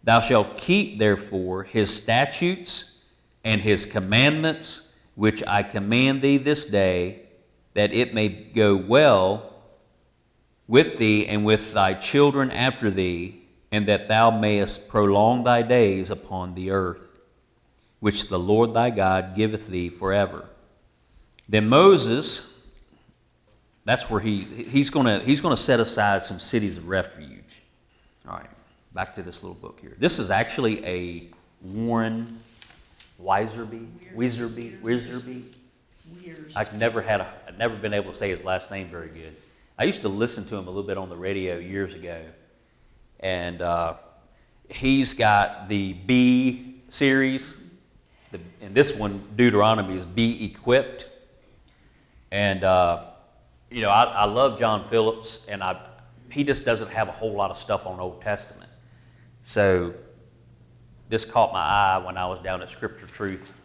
Thou 0.03 0.21
shalt 0.21 0.59
keep, 0.59 0.99
therefore, 0.99 1.65
His 1.65 1.95
statutes 1.95 3.05
and 3.43 3.63
His 3.63 3.87
commandments, 3.87 4.93
which 5.15 5.43
I 5.47 5.63
command 5.63 6.21
thee 6.21 6.37
this 6.37 6.65
day, 6.65 7.23
that 7.73 7.93
it 7.93 8.15
may 8.15 8.29
go 8.29 8.77
well 8.77 9.55
with 10.67 10.99
thee 10.99 11.27
and 11.27 11.45
with 11.45 11.73
thy 11.73 11.95
children 11.95 12.51
after 12.51 12.91
thee, 12.91 13.44
and 13.75 13.89
that 13.89 14.07
thou 14.07 14.31
mayest 14.31 14.87
prolong 14.87 15.43
thy 15.43 15.61
days 15.61 16.09
upon 16.09 16.55
the 16.55 16.71
earth, 16.71 17.11
which 17.99 18.29
the 18.29 18.39
Lord 18.39 18.73
thy 18.73 18.91
God 18.91 19.35
giveth 19.35 19.67
thee 19.67 19.89
forever. 19.89 20.45
Then 21.49 21.69
Moses, 21.69 22.63
that's 23.85 24.09
where 24.09 24.21
he, 24.21 24.45
he's 24.45 24.91
going 24.91 25.07
to 25.07 25.27
he's 25.27 25.41
gonna 25.41 25.57
set 25.57 25.81
aside 25.81 26.23
some 26.23 26.39
cities 26.39 26.77
of 26.77 26.87
refuge. 26.87 27.63
All 28.29 28.37
right, 28.37 28.47
back 28.93 29.17
to 29.17 29.25
this 29.25 29.43
little 29.43 29.57
book 29.57 29.81
here. 29.81 29.97
This 29.99 30.21
is 30.21 30.31
actually 30.31 30.87
a 30.87 31.27
Warren 31.61 32.39
Weiserby, 33.21 33.89
Weiserby, 34.15 34.81
Weiserby. 34.83 35.43
I've 36.55 36.79
never 36.79 37.03
had 37.03 37.23
a, 37.23 37.35
I've 37.49 37.59
never 37.59 37.75
been 37.75 37.93
able 37.93 38.13
to 38.13 38.19
say 38.19 38.31
his 38.31 38.45
last 38.45 38.71
name 38.71 38.87
very 38.87 39.09
good. 39.09 39.35
I 39.77 39.83
used 39.83 40.03
to 40.03 40.09
listen 40.09 40.45
to 40.45 40.55
him 40.55 40.69
a 40.69 40.71
little 40.71 40.85
bit 40.85 40.97
on 40.97 41.09
the 41.09 41.17
radio 41.17 41.59
years 41.59 41.93
ago, 41.93 42.23
and 43.25 43.63
uh, 43.63 43.95
he's 44.69 45.15
got 45.15 45.69
the 45.71 45.95
Be 45.95 46.83
series, 46.91 47.59
the, 48.31 48.39
and 48.61 48.75
this 48.75 48.95
one 48.95 49.25
Deuteronomy 49.35 49.97
is 49.97 50.05
Be 50.05 50.45
Equipped. 50.45 51.09
And, 52.31 52.63
uh, 52.63 53.07
you 53.71 53.81
know, 53.81 53.89
I, 53.89 54.05
I 54.05 54.25
love 54.27 54.59
John 54.59 54.91
Phillips, 54.91 55.47
and 55.49 55.63
I, 55.63 55.81
he 56.31 56.45
just 56.45 56.67
doesn't 56.67 56.91
have 56.91 57.09
a 57.09 57.13
whole 57.13 57.33
lot 57.33 57.51
of 57.51 57.59
stuff 57.59 57.87
on 57.87 57.99
Old 57.99 58.21
Testament. 58.21 58.71
So 59.43 59.95
this 61.09 61.25
caught 61.25 61.51
my 61.53 61.61
eye 61.63 62.03
when 62.05 62.19
I 62.19 62.27
was 62.27 62.43
down 62.45 62.61
at 62.61 62.69
Scripture 62.69 63.07
Truth. 63.07 63.59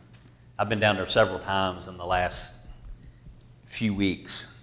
I've 0.57 0.69
been 0.69 0.79
down 0.79 0.95
there 0.95 1.05
several 1.05 1.39
times 1.39 1.89
in 1.89 1.97
the 1.97 2.05
last 2.05 2.55
few 3.65 3.93
weeks 3.93 4.55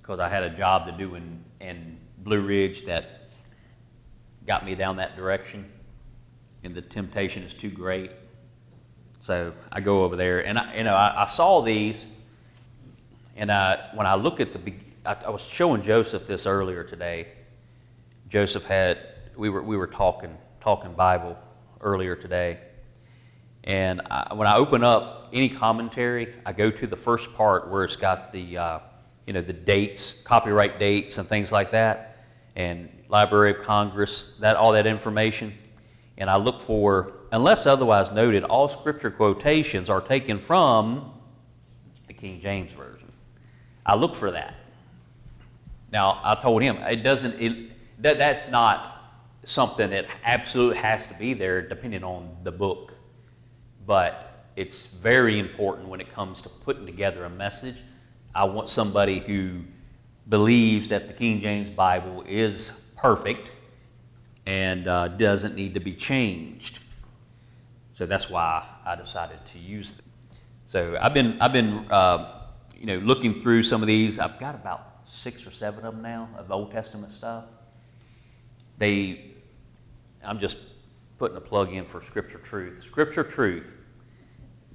because 0.00 0.20
I 0.20 0.28
had 0.28 0.44
a 0.44 0.50
job 0.50 0.86
to 0.86 0.92
do 0.92 1.16
in, 1.16 1.44
in 1.60 1.98
Blue 2.18 2.40
Ridge 2.40 2.86
that 2.86 3.23
got 4.46 4.64
me 4.64 4.74
down 4.74 4.96
that 4.96 5.16
direction, 5.16 5.70
and 6.62 6.74
the 6.74 6.82
temptation 6.82 7.42
is 7.42 7.54
too 7.54 7.70
great. 7.70 8.10
So 9.20 9.52
I 9.72 9.80
go 9.80 10.04
over 10.04 10.16
there, 10.16 10.46
and 10.46 10.58
I, 10.58 10.76
you 10.76 10.84
know, 10.84 10.94
I, 10.94 11.24
I 11.24 11.26
saw 11.28 11.62
these 11.62 12.12
and 13.36 13.50
I, 13.50 13.90
when 13.94 14.06
I 14.06 14.14
look 14.14 14.40
at 14.40 14.52
the, 14.52 14.72
I, 15.04 15.16
I 15.26 15.30
was 15.30 15.42
showing 15.42 15.82
Joseph 15.82 16.26
this 16.26 16.46
earlier 16.46 16.84
today. 16.84 17.28
Joseph 18.28 18.64
had, 18.64 18.98
we 19.36 19.50
were, 19.50 19.62
we 19.62 19.76
were 19.76 19.86
talking, 19.86 20.36
talking 20.60 20.92
Bible 20.92 21.36
earlier 21.80 22.14
today. 22.14 22.58
And 23.64 24.02
I, 24.10 24.34
when 24.34 24.46
I 24.46 24.56
open 24.56 24.84
up 24.84 25.30
any 25.32 25.48
commentary, 25.48 26.34
I 26.46 26.52
go 26.52 26.70
to 26.70 26.86
the 26.86 26.96
first 26.96 27.34
part 27.34 27.70
where 27.70 27.82
it's 27.82 27.96
got 27.96 28.32
the, 28.32 28.58
uh, 28.58 28.78
you 29.26 29.32
know, 29.32 29.40
the 29.40 29.52
dates, 29.52 30.20
copyright 30.22 30.78
dates, 30.78 31.18
and 31.18 31.26
things 31.26 31.50
like 31.50 31.72
that, 31.72 32.24
and 32.54 32.88
Library 33.08 33.50
of 33.52 33.62
Congress, 33.62 34.36
that 34.40 34.56
all 34.56 34.72
that 34.72 34.86
information. 34.86 35.54
And 36.16 36.30
I 36.30 36.36
look 36.36 36.60
for, 36.60 37.12
unless 37.32 37.66
otherwise 37.66 38.10
noted, 38.12 38.44
all 38.44 38.68
scripture 38.68 39.10
quotations 39.10 39.90
are 39.90 40.00
taken 40.00 40.38
from 40.38 41.12
the 42.06 42.12
King 42.12 42.40
James 42.40 42.72
Version. 42.72 43.12
I 43.84 43.96
look 43.96 44.14
for 44.14 44.30
that. 44.30 44.54
Now, 45.92 46.20
I 46.24 46.34
told 46.34 46.62
him 46.62 46.76
it 46.78 47.02
doesn't. 47.02 47.40
It, 47.40 47.70
that, 48.02 48.18
that's 48.18 48.50
not 48.50 48.90
something 49.44 49.90
that 49.90 50.06
absolutely 50.24 50.78
has 50.78 51.06
to 51.06 51.14
be 51.14 51.34
there, 51.34 51.62
depending 51.62 52.02
on 52.02 52.36
the 52.42 52.52
book. 52.52 52.94
But 53.86 54.48
it's 54.56 54.86
very 54.86 55.38
important 55.38 55.88
when 55.88 56.00
it 56.00 56.12
comes 56.12 56.42
to 56.42 56.48
putting 56.48 56.86
together 56.86 57.24
a 57.24 57.30
message. 57.30 57.76
I 58.34 58.44
want 58.44 58.68
somebody 58.68 59.18
who 59.20 59.60
believes 60.28 60.88
that 60.88 61.06
the 61.06 61.12
King 61.12 61.40
James 61.40 61.70
Bible 61.70 62.24
is 62.26 62.83
perfect 63.04 63.50
and 64.46 64.88
uh, 64.88 65.08
doesn't 65.08 65.54
need 65.54 65.74
to 65.74 65.80
be 65.80 65.92
changed. 65.92 66.78
So 67.92 68.06
that's 68.06 68.30
why 68.30 68.64
I 68.86 68.96
decided 68.96 69.44
to 69.52 69.58
use 69.58 69.92
them. 69.92 70.06
So 70.68 70.96
I've 70.98 71.12
been 71.12 71.36
I've 71.38 71.52
been 71.52 71.86
uh, 71.90 72.44
you 72.80 72.86
know, 72.86 72.96
looking 72.96 73.40
through 73.40 73.62
some 73.62 73.82
of 73.82 73.86
these, 73.86 74.18
I've 74.18 74.38
got 74.38 74.54
about 74.54 75.00
six 75.06 75.46
or 75.46 75.50
seven 75.50 75.84
of 75.84 75.94
them 75.94 76.02
now 76.02 76.30
of 76.38 76.50
Old 76.50 76.72
Testament 76.72 77.12
stuff. 77.12 77.44
They, 78.78 79.32
I'm 80.24 80.40
just 80.40 80.56
putting 81.18 81.36
a 81.36 81.40
plug 81.40 81.72
in 81.72 81.84
for 81.84 82.02
Scripture 82.02 82.38
Truth. 82.38 82.82
Scripture 82.82 83.22
Truth 83.22 83.70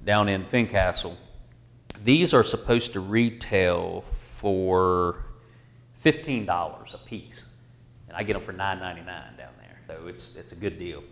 down 0.04 0.28
in 0.28 0.44
Fincastle, 0.44 1.16
these 2.04 2.32
are 2.32 2.44
supposed 2.44 2.92
to 2.94 3.00
retail 3.00 4.02
for 4.36 5.26
$15 6.02 6.94
a 6.94 6.98
piece. 6.98 7.49
And 8.10 8.16
I 8.16 8.24
get 8.24 8.32
them 8.32 8.42
for 8.42 8.52
$9.99 8.52 9.06
down 9.06 9.36
there. 9.36 9.78
So 9.86 10.08
it's, 10.08 10.34
it's 10.34 10.52
a 10.52 10.56
good 10.56 10.80
deal. 10.80 11.04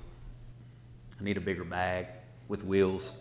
I 1.20 1.22
need 1.22 1.36
a 1.36 1.40
bigger 1.40 1.62
bag 1.62 2.08
with 2.48 2.64
wheels. 2.64 3.18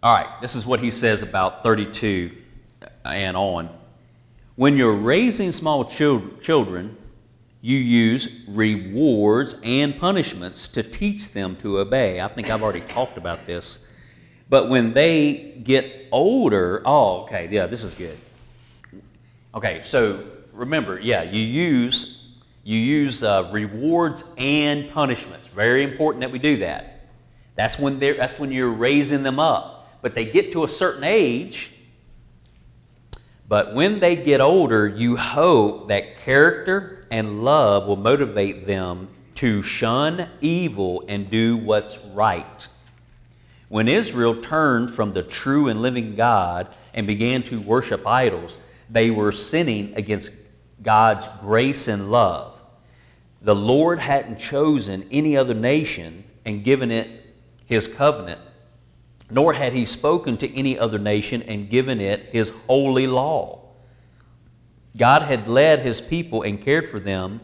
All 0.00 0.14
right, 0.14 0.40
this 0.40 0.54
is 0.54 0.64
what 0.64 0.78
he 0.78 0.92
says 0.92 1.22
about 1.22 1.64
32 1.64 2.30
and 3.04 3.36
on. 3.36 3.68
When 4.54 4.76
you're 4.76 4.94
raising 4.94 5.50
small 5.50 5.84
children, 5.84 6.96
you 7.60 7.78
use 7.78 8.44
rewards 8.46 9.56
and 9.64 9.98
punishments 9.98 10.68
to 10.68 10.84
teach 10.84 11.32
them 11.32 11.56
to 11.56 11.80
obey. 11.80 12.20
I 12.20 12.28
think 12.28 12.48
I've 12.48 12.62
already 12.62 12.82
talked 12.82 13.16
about 13.16 13.44
this. 13.44 13.88
But 14.48 14.68
when 14.68 14.92
they 14.92 15.60
get 15.64 16.06
older, 16.12 16.80
oh, 16.84 17.22
okay, 17.22 17.48
yeah, 17.50 17.66
this 17.66 17.82
is 17.82 17.92
good. 17.94 18.16
Okay, 19.52 19.82
so 19.84 20.28
remember, 20.52 21.00
yeah, 21.00 21.24
you 21.24 21.40
use 21.40 22.11
you 22.64 22.78
use 22.78 23.22
uh, 23.22 23.48
rewards 23.52 24.24
and 24.38 24.90
punishments. 24.90 25.46
Very 25.48 25.82
important 25.82 26.20
that 26.20 26.30
we 26.30 26.38
do 26.38 26.58
that. 26.58 27.08
That's 27.54 27.78
when 27.78 27.98
they're 27.98 28.14
that's 28.14 28.38
when 28.38 28.52
you're 28.52 28.72
raising 28.72 29.22
them 29.22 29.38
up. 29.38 30.00
But 30.00 30.14
they 30.14 30.24
get 30.24 30.52
to 30.52 30.64
a 30.64 30.68
certain 30.68 31.04
age, 31.04 31.70
but 33.48 33.74
when 33.74 34.00
they 34.00 34.16
get 34.16 34.40
older, 34.40 34.88
you 34.88 35.16
hope 35.16 35.88
that 35.88 36.18
character 36.20 37.06
and 37.10 37.44
love 37.44 37.86
will 37.86 37.96
motivate 37.96 38.66
them 38.66 39.08
to 39.36 39.62
shun 39.62 40.28
evil 40.40 41.04
and 41.06 41.30
do 41.30 41.56
what's 41.56 41.98
right. 42.14 42.68
When 43.68 43.88
Israel 43.88 44.40
turned 44.40 44.94
from 44.94 45.12
the 45.12 45.22
true 45.22 45.68
and 45.68 45.82
living 45.82 46.14
God 46.14 46.68
and 46.94 47.06
began 47.06 47.42
to 47.44 47.60
worship 47.60 48.06
idols, 48.06 48.56
they 48.90 49.10
were 49.10 49.32
sinning 49.32 49.94
against 49.96 50.32
God's 50.82 51.28
grace 51.40 51.88
and 51.88 52.10
love. 52.10 52.51
The 53.42 53.54
Lord 53.54 53.98
hadn't 53.98 54.38
chosen 54.38 55.06
any 55.10 55.36
other 55.36 55.54
nation 55.54 56.24
and 56.44 56.64
given 56.64 56.90
it 56.90 57.34
his 57.66 57.86
covenant 57.86 58.40
nor 59.32 59.54
had 59.54 59.72
he 59.72 59.86
spoken 59.86 60.36
to 60.36 60.54
any 60.54 60.78
other 60.78 60.98
nation 60.98 61.42
and 61.44 61.70
given 61.70 62.02
it 62.02 62.28
his 62.32 62.50
holy 62.66 63.06
law. 63.06 63.60
God 64.94 65.22
had 65.22 65.48
led 65.48 65.78
his 65.78 66.02
people 66.02 66.42
and 66.42 66.60
cared 66.60 66.86
for 66.86 67.00
them 67.00 67.40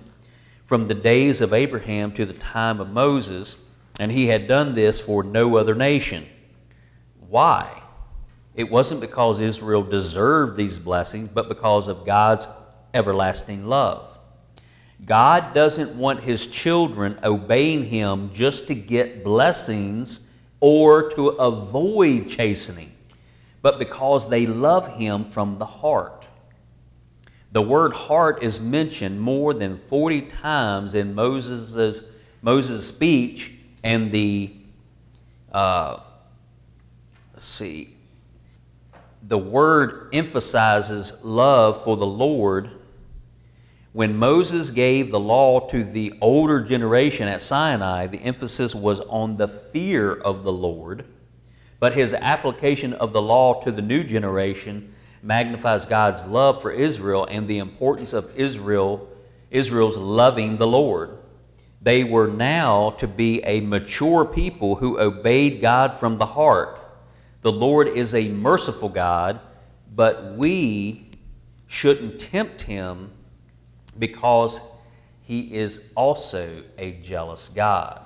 from 0.67 0.87
the 0.87 0.95
days 0.95 1.41
of 1.41 1.55
Abraham 1.55 2.13
to 2.13 2.27
the 2.27 2.35
time 2.35 2.79
of 2.79 2.91
Moses, 2.91 3.57
and 3.99 4.13
he 4.13 4.27
had 4.27 4.47
done 4.47 4.75
this 4.75 5.01
for 5.01 5.25
no 5.25 5.57
other 5.57 5.75
nation. 5.75 6.27
Why? 7.27 7.83
It 8.55 8.71
wasn't 8.71 9.01
because 9.01 9.41
Israel 9.41 9.83
deserved 9.83 10.59
these 10.59 10.79
blessings, 10.79 11.31
but 11.33 11.49
because 11.49 11.89
of 11.89 12.05
God's 12.05 12.47
everlasting 12.93 13.67
love. 13.67 14.08
God 15.05 15.55
doesn't 15.55 15.95
want 15.95 16.21
his 16.23 16.47
children 16.47 17.19
obeying 17.23 17.85
him 17.85 18.31
just 18.35 18.67
to 18.69 18.75
get 18.75 19.25
blessings 19.25 20.31
or 20.61 21.11
to 21.11 21.29
avoid 21.29 22.29
chastening, 22.29 22.93
but 23.63 23.79
because 23.79 24.29
they 24.29 24.47
love 24.47 24.97
him 24.97 25.25
from 25.25 25.59
the 25.59 25.67
heart. 25.67 26.27
The 27.53 27.63
word 27.63 27.93
heart 27.95 28.43
is 28.43 28.61
mentioned 28.61 29.21
more 29.21 29.55
than 29.55 29.77
40 29.77 30.23
times 30.23 30.95
in 30.95 31.15
Moses' 31.15 32.03
Moses' 32.43 32.87
speech 32.87 33.53
and 33.83 34.13
the, 34.13 34.53
uh, 35.53 36.01
let's 37.35 37.47
see, 37.47 37.95
the 39.23 39.39
word 39.39 40.09
emphasizes 40.13 41.25
love 41.25 41.83
for 41.83 41.97
the 41.97 42.07
Lord. 42.07 42.71
When 43.93 44.17
Moses 44.17 44.71
gave 44.71 45.11
the 45.11 45.21
law 45.21 45.61
to 45.69 45.83
the 45.83 46.13
older 46.21 46.61
generation 46.61 47.27
at 47.27 47.43
Sinai, 47.43 48.07
the 48.07 48.23
emphasis 48.23 48.75
was 48.75 49.01
on 49.01 49.37
the 49.37 49.49
fear 49.49 50.13
of 50.13 50.43
the 50.43 50.53
Lord, 50.53 51.07
but 51.81 51.95
his 51.95 52.13
application 52.13 52.93
of 52.93 53.13
the 53.13 53.23
law 53.23 53.63
to 53.63 53.73
the 53.73 53.83
new 53.83 54.05
generation 54.05 54.95
magnifies 55.23 55.87
God's 55.87 56.27
love 56.27 56.61
for 56.61 56.71
Israel 56.71 57.27
and 57.31 57.49
the 57.49 57.59
importance 57.59 58.13
of 58.13 58.35
Israel 58.37 59.09
Israel's 59.51 59.97
loving 59.97 60.59
the 60.59 60.67
Lord. 60.67 61.17
They 61.81 62.05
were 62.05 62.27
now 62.29 62.91
to 62.99 63.07
be 63.07 63.43
a 63.45 63.61
mature 63.61 64.25
people 64.25 64.77
who 64.77 64.99
obeyed 64.99 65.61
God 65.61 65.99
from 65.99 66.19
the 66.19 66.27
heart. 66.27 66.79
The 67.43 67.53
Lord 67.53 67.89
is 67.89 68.15
a 68.15 68.29
merciful 68.29 68.89
God, 68.89 69.41
but 69.95 70.35
we 70.37 71.13
shouldn't 71.67 72.21
tempt 72.21 72.63
him 72.63 73.13
because 73.99 74.61
he 75.23 75.55
is 75.55 75.91
also 75.95 76.63
a 76.79 76.93
jealous 76.93 77.49
God. 77.49 78.01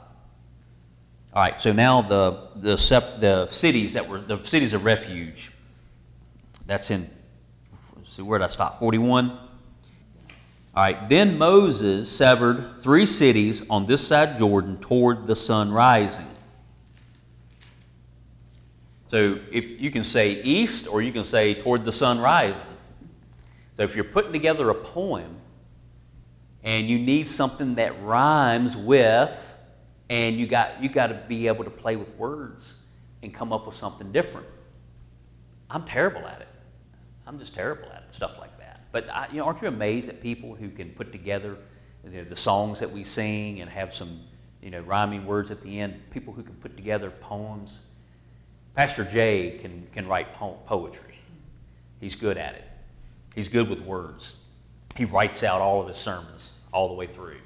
All 1.34 1.42
right, 1.42 1.60
so 1.60 1.72
now 1.72 2.02
the, 2.02 2.48
the, 2.56 2.76
the 3.18 3.46
cities 3.48 3.94
that 3.94 4.08
were 4.08 4.20
the 4.20 4.44
cities 4.44 4.72
of 4.72 4.84
refuge. 4.84 5.50
That's 6.66 6.90
in, 6.90 7.08
see, 8.04 8.22
where 8.22 8.38
did 8.38 8.46
I 8.46 8.48
stop? 8.48 8.78
41? 8.80 9.30
All 9.30 9.38
right, 10.74 11.08
then 11.08 11.38
Moses 11.38 12.10
severed 12.10 12.78
three 12.78 13.06
cities 13.06 13.64
on 13.70 13.86
this 13.86 14.06
side 14.06 14.38
Jordan 14.38 14.78
toward 14.78 15.26
the 15.26 15.36
sun 15.36 15.70
rising. 15.70 16.26
So 19.10 19.38
if 19.50 19.80
you 19.80 19.90
can 19.90 20.04
say 20.04 20.42
east 20.42 20.88
or 20.88 21.02
you 21.02 21.12
can 21.12 21.24
say 21.24 21.54
toward 21.54 21.84
the 21.84 21.92
sun 21.92 22.18
rising. 22.18 22.60
So 23.76 23.82
if 23.82 23.94
you're 23.94 24.04
putting 24.04 24.32
together 24.32 24.70
a 24.70 24.74
poem 24.74 25.36
and 26.64 26.88
you 26.88 26.98
need 26.98 27.26
something 27.26 27.74
that 27.76 28.02
rhymes 28.02 28.76
with, 28.76 29.32
and 30.08 30.38
you 30.38 30.46
got 30.46 30.82
you 30.82 30.88
got 30.88 31.08
to 31.08 31.22
be 31.28 31.48
able 31.48 31.64
to 31.64 31.70
play 31.70 31.96
with 31.96 32.08
words 32.16 32.80
and 33.22 33.32
come 33.32 33.52
up 33.52 33.66
with 33.66 33.76
something 33.76 34.12
different. 34.12 34.46
I'm 35.70 35.84
terrible 35.84 36.26
at 36.26 36.40
it. 36.40 36.48
I'm 37.26 37.38
just 37.38 37.54
terrible 37.54 37.86
at 37.92 38.04
it, 38.08 38.14
stuff 38.14 38.32
like 38.38 38.58
that. 38.58 38.80
But 38.92 39.08
I, 39.10 39.28
you 39.30 39.38
know, 39.38 39.44
aren't 39.44 39.62
you 39.62 39.68
amazed 39.68 40.08
at 40.08 40.20
people 40.20 40.54
who 40.54 40.68
can 40.68 40.90
put 40.90 41.12
together 41.12 41.56
you 42.04 42.10
know, 42.10 42.24
the 42.24 42.36
songs 42.36 42.80
that 42.80 42.90
we 42.90 43.04
sing 43.04 43.60
and 43.60 43.70
have 43.70 43.94
some 43.94 44.20
you 44.60 44.70
know 44.70 44.80
rhyming 44.80 45.26
words 45.26 45.50
at 45.50 45.62
the 45.62 45.80
end? 45.80 46.00
People 46.10 46.32
who 46.32 46.42
can 46.42 46.54
put 46.54 46.76
together 46.76 47.10
poems. 47.10 47.82
Pastor 48.74 49.04
Jay 49.04 49.58
can 49.60 49.86
can 49.92 50.06
write 50.06 50.34
po- 50.34 50.58
poetry. 50.66 51.18
He's 52.00 52.16
good 52.16 52.36
at 52.36 52.54
it. 52.54 52.64
He's 53.34 53.48
good 53.48 53.68
with 53.68 53.80
words. 53.80 54.36
He 54.96 55.04
writes 55.04 55.42
out 55.42 55.60
all 55.60 55.80
of 55.80 55.88
his 55.88 55.96
sermons 55.96 56.52
all 56.72 56.88
the 56.88 56.94
way 56.94 57.06
through. 57.06 57.38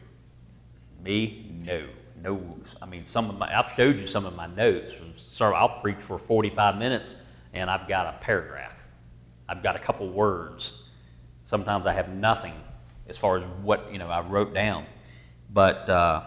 Me, 1.03 1.51
no, 1.65 1.87
no. 2.23 2.57
I 2.83 2.87
mean, 2.87 3.05
some 3.07 3.31
of 3.31 3.39
my 3.39 3.57
I've 3.57 3.73
showed 3.77 3.99
you 3.99 4.07
some 4.07 4.27
of 4.27 4.35
my 4.35 4.47
notes. 4.47 4.93
So 5.31 5.53
I'll 5.53 5.81
preach 5.81 6.01
for 6.01 6.19
45 6.19 6.79
minutes 6.79 7.15
and 7.53 7.71
I've 7.71 7.89
got 7.89 8.15
a 8.15 8.19
paragraph. 8.19 8.73
I've 9.49 9.63
got 9.63 9.77
a 9.77 9.79
couple 9.79 10.09
words. 10.09 10.83
Sometimes 11.47 11.87
I 11.87 11.93
have 11.93 12.09
nothing 12.09 12.55
as 13.09 13.17
far 13.17 13.39
as 13.39 13.45
what 13.63 13.93
you 13.93 13.99
know 13.99 14.09
I 14.09 14.21
wrote 14.21 14.53
down. 14.53 14.87
But 15.53 15.89
uh, 15.89 16.25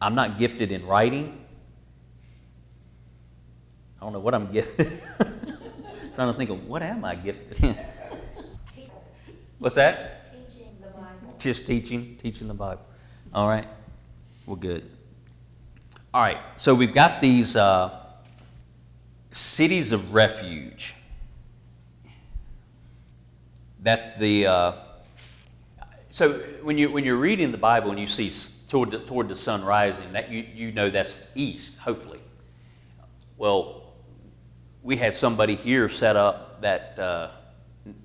I'm 0.00 0.14
not 0.14 0.38
gifted 0.38 0.70
in 0.70 0.86
writing. 0.86 1.44
I 4.00 4.04
don't 4.04 4.12
know 4.12 4.20
what 4.20 4.34
I'm 4.34 4.52
gifted. 4.52 5.02
trying 6.14 6.32
to 6.32 6.38
think 6.38 6.50
of 6.50 6.66
what 6.66 6.82
am 6.82 7.04
I 7.04 7.16
gifted. 7.16 7.78
What's 9.58 9.74
that? 9.74 10.26
Teaching 10.26 10.68
the 10.80 10.88
Bible. 10.88 11.34
Just 11.38 11.66
teaching, 11.66 12.16
teaching 12.22 12.46
the 12.46 12.54
Bible. 12.54 12.82
All 13.34 13.48
right. 13.48 13.66
Well, 14.46 14.56
good. 14.56 14.88
All 16.14 16.22
right. 16.22 16.38
So 16.56 16.74
we've 16.74 16.94
got 16.94 17.20
these 17.20 17.56
uh, 17.56 17.90
cities 19.32 19.90
of 19.92 20.14
refuge 20.14 20.94
that 23.82 24.18
the 24.20 24.46
uh, 24.46 24.72
so 26.12 26.34
when 26.62 26.78
you 26.78 26.90
when 26.90 27.04
you're 27.04 27.16
reading 27.16 27.52
the 27.52 27.58
Bible 27.58 27.90
and 27.90 27.98
you 27.98 28.08
see 28.08 28.32
toward 28.68 28.90
the, 28.92 28.98
toward 29.00 29.28
the 29.28 29.36
sun 29.36 29.64
rising, 29.64 30.12
that 30.12 30.30
you 30.30 30.44
you 30.54 30.72
know 30.72 30.88
that's 30.88 31.18
east. 31.34 31.78
Hopefully, 31.78 32.20
well, 33.36 33.92
we 34.82 34.96
had 34.96 35.14
somebody 35.14 35.56
here 35.56 35.88
set 35.88 36.16
up 36.16 36.60
that 36.62 36.98
uh, 36.98 37.30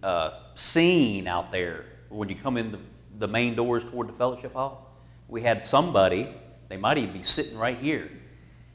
uh, 0.03 0.39
scene 0.55 1.27
out 1.27 1.51
there 1.51 1.85
when 2.09 2.29
you 2.29 2.35
come 2.35 2.57
in 2.57 2.71
the, 2.71 2.79
the 3.19 3.27
main 3.27 3.55
doors 3.55 3.83
toward 3.83 4.07
the 4.07 4.13
fellowship 4.13 4.53
hall. 4.53 4.95
We 5.27 5.41
had 5.41 5.61
somebody, 5.61 6.33
they 6.69 6.77
might 6.77 6.97
even 6.97 7.13
be 7.13 7.23
sitting 7.23 7.57
right 7.57 7.77
here, 7.77 8.09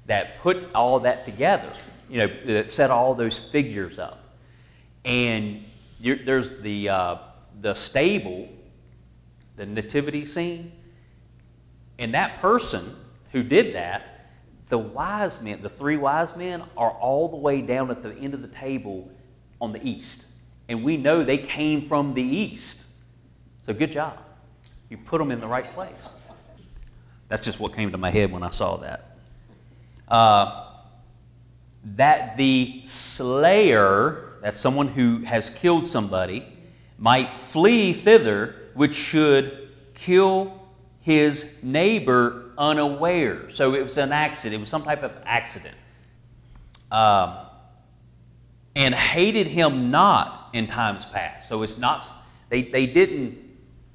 that 0.07 0.39
put 0.41 0.73
all 0.75 1.01
that 1.01 1.25
together. 1.25 1.73
You 2.11 2.27
know, 2.27 2.31
that 2.47 2.71
set 2.71 2.91
all 2.91 3.15
those 3.15 3.39
figures 3.39 3.99
up, 3.99 4.35
and 5.05 5.63
there's 6.01 6.59
the, 6.61 6.89
uh, 6.89 7.17
the 7.61 7.75
stable, 7.75 8.49
the 9.57 9.67
nativity 9.67 10.25
scene, 10.25 10.73
and 11.99 12.15
that 12.15 12.41
person 12.41 12.97
who 13.33 13.43
did 13.43 13.75
that, 13.75 14.31
the 14.71 14.79
wise 14.79 15.43
men, 15.43 15.61
the 15.61 15.69
three 15.69 15.99
wise 15.99 16.35
men, 16.35 16.63
are 16.79 16.93
all 16.93 17.29
the 17.29 17.37
way 17.37 17.61
down 17.61 17.91
at 17.91 18.03
the 18.03 18.15
end 18.15 18.33
of 18.33 18.41
the 18.41 18.49
table 18.49 19.11
on 19.61 19.73
the 19.73 19.87
east. 19.87 20.29
And 20.69 20.85
we 20.85 20.97
know 20.97 21.25
they 21.25 21.39
came 21.39 21.87
from 21.87 22.15
the 22.15 22.23
east. 22.23 22.85
So 23.65 23.73
good 23.73 23.93
job. 23.93 24.19
You 24.89 24.99
put 24.99 25.19
them 25.19 25.31
in 25.31 25.41
the 25.41 25.47
right 25.47 25.73
place. 25.75 25.97
That's 27.29 27.45
just 27.45 27.61
what 27.61 27.75
came 27.75 27.93
to 27.93 27.99
my 27.99 28.11
head 28.11 28.33
when 28.33 28.43
I 28.43 28.51
saw 28.51 28.77
that. 28.79 29.17
Uh, 30.09 30.65
that 31.97 32.37
the 32.37 32.83
slayer 32.85 34.29
that 34.43 34.55
someone 34.55 34.89
who 34.89 35.19
has 35.25 35.51
killed 35.51 35.87
somebody 35.87 36.47
might 36.97 37.37
flee 37.37 37.93
thither, 37.93 38.55
which 38.75 38.95
should 38.95 39.69
kill 39.95 40.61
his 41.01 41.59
neighbor 41.63 42.53
unaware. 42.57 43.51
So 43.51 43.75
it 43.75 43.83
was 43.83 43.99
an 43.99 44.13
accident, 44.13 44.55
it 44.55 44.61
was 44.61 44.69
some 44.69 44.83
type 44.83 45.03
of 45.03 45.13
accident. 45.25 45.77
Um, 46.91 47.37
and 48.75 48.95
hated 48.95 49.49
him 49.49 49.91
not 49.91 50.38
in 50.53 50.67
times 50.67 51.05
past. 51.05 51.49
So 51.49 51.63
it's 51.63 51.79
not, 51.79 52.03
they, 52.49 52.63
they 52.63 52.87
didn't, 52.87 53.39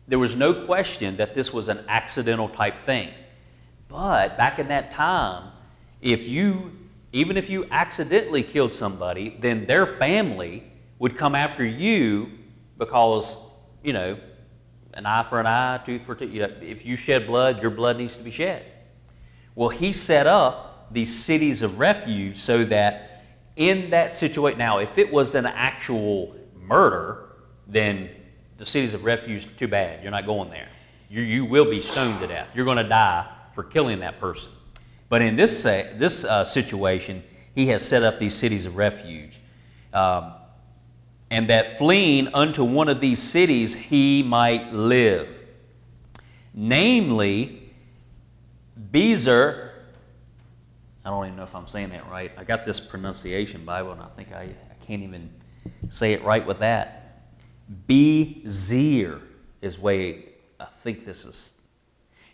there 0.08 0.20
was 0.20 0.36
no 0.36 0.66
question 0.66 1.18
that 1.18 1.34
this 1.34 1.54
was 1.54 1.68
an 1.68 1.84
accidental 1.88 2.50
type 2.50 2.80
thing. 2.82 3.10
But 3.88 4.38
back 4.38 4.60
in 4.60 4.68
that 4.70 4.92
time, 4.92 5.52
if 6.02 6.28
you 6.28 6.72
even 7.14 7.38
if 7.38 7.50
you 7.50 7.68
accidentally 7.70 8.42
killed 8.42 8.74
somebody, 8.74 9.38
then 9.40 9.68
their 9.68 9.86
family 9.86 10.64
would 10.98 11.16
come 11.16 11.36
after 11.36 11.64
you 11.64 12.32
because, 12.78 13.38
you 13.84 13.94
know, 13.94 14.18
an 14.96 15.06
eye 15.06 15.24
for 15.24 15.40
an 15.40 15.46
eye, 15.46 15.80
tooth 15.86 16.02
for 16.02 16.16
tooth. 16.16 16.34
You 16.34 16.42
know, 16.42 16.54
if 16.62 16.86
you 16.86 16.96
shed 16.96 17.28
blood, 17.28 17.62
your 17.62 17.70
blood 17.70 17.98
needs 17.98 18.18
to 18.18 18.24
be 18.24 18.32
shed. 18.32 18.66
Well, 19.54 19.70
he 19.70 19.94
set 19.94 20.26
up 20.26 20.92
these 20.92 21.14
cities 21.14 21.62
of 21.62 21.78
refuge 21.78 22.38
so 22.38 22.66
that 22.66 23.24
in 23.56 23.92
that 23.92 24.12
situation, 24.12 24.58
now, 24.58 24.80
if 24.80 24.98
it 24.98 25.14
was 25.14 25.36
an 25.36 25.46
actual 25.46 26.36
murder, 26.68 27.30
then 27.68 28.10
the 28.58 28.66
cities 28.66 28.94
of 28.94 29.04
refuge, 29.04 29.48
too 29.58 29.68
bad. 29.68 30.02
You're 30.02 30.12
not 30.12 30.26
going 30.26 30.50
there. 30.50 30.70
You, 31.10 31.22
you 31.22 31.46
will 31.46 31.70
be 31.70 31.82
stoned 31.82 32.20
to 32.22 32.28
death. 32.28 32.50
You're 32.56 32.66
going 32.66 32.78
to 32.78 32.84
die 32.84 33.28
for 33.54 33.64
killing 33.64 34.00
that 34.00 34.20
person. 34.20 34.52
But 35.10 35.22
in 35.22 35.36
this, 35.36 35.64
this 35.64 36.26
uh, 36.26 36.44
situation, 36.44 37.24
he 37.54 37.68
has 37.68 37.88
set 37.88 38.04
up 38.04 38.20
these 38.20 38.34
cities 38.34 38.66
of 38.66 38.78
refuge. 38.78 39.40
Um, 39.94 40.34
and 41.30 41.50
that 41.50 41.78
fleeing 41.78 42.34
unto 42.34 42.64
one 42.64 42.90
of 42.90 43.00
these 43.00 43.22
cities 43.22 43.74
he 43.74 44.24
might 44.24 44.74
live. 44.74 45.28
Namely, 46.54 47.72
Bezer, 48.92 49.72
I 51.04 51.10
don't 51.10 51.26
even 51.26 51.38
know 51.38 51.44
if 51.44 51.56
I'm 51.56 51.68
saying 51.68 51.90
that 51.90 52.10
right. 52.10 52.32
I 52.38 52.44
got 52.44 52.66
this 52.66 52.80
pronunciation 52.80 53.66
Bible, 53.66 53.92
and 53.92 54.02
I 54.02 54.08
think 54.16 54.32
I, 54.32 54.44
I 54.44 54.86
can't 54.86 55.02
even 55.04 55.30
say 55.90 56.14
it 56.14 56.24
right 56.24 56.46
with 56.46 56.60
that. 56.60 57.22
Bezer 57.88 59.22
is 59.62 59.80
way 59.80 60.26
I 60.60 60.66
think 60.66 61.06
this 61.06 61.26
is. 61.26 61.54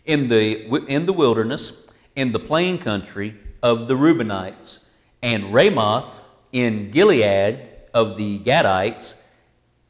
In 0.04 0.28
the, 0.28 0.66
in 0.86 1.06
the 1.06 1.12
wilderness, 1.12 1.72
in 2.16 2.32
the 2.32 2.38
plain 2.38 2.78
country 2.78 3.36
of 3.62 3.88
the 3.88 3.94
Reubenites, 3.94 4.84
and 5.22 5.52
Ramoth 5.52 6.24
in 6.52 6.90
Gilead 6.90 7.60
of 7.92 8.16
the 8.16 8.38
Gadites, 8.40 9.22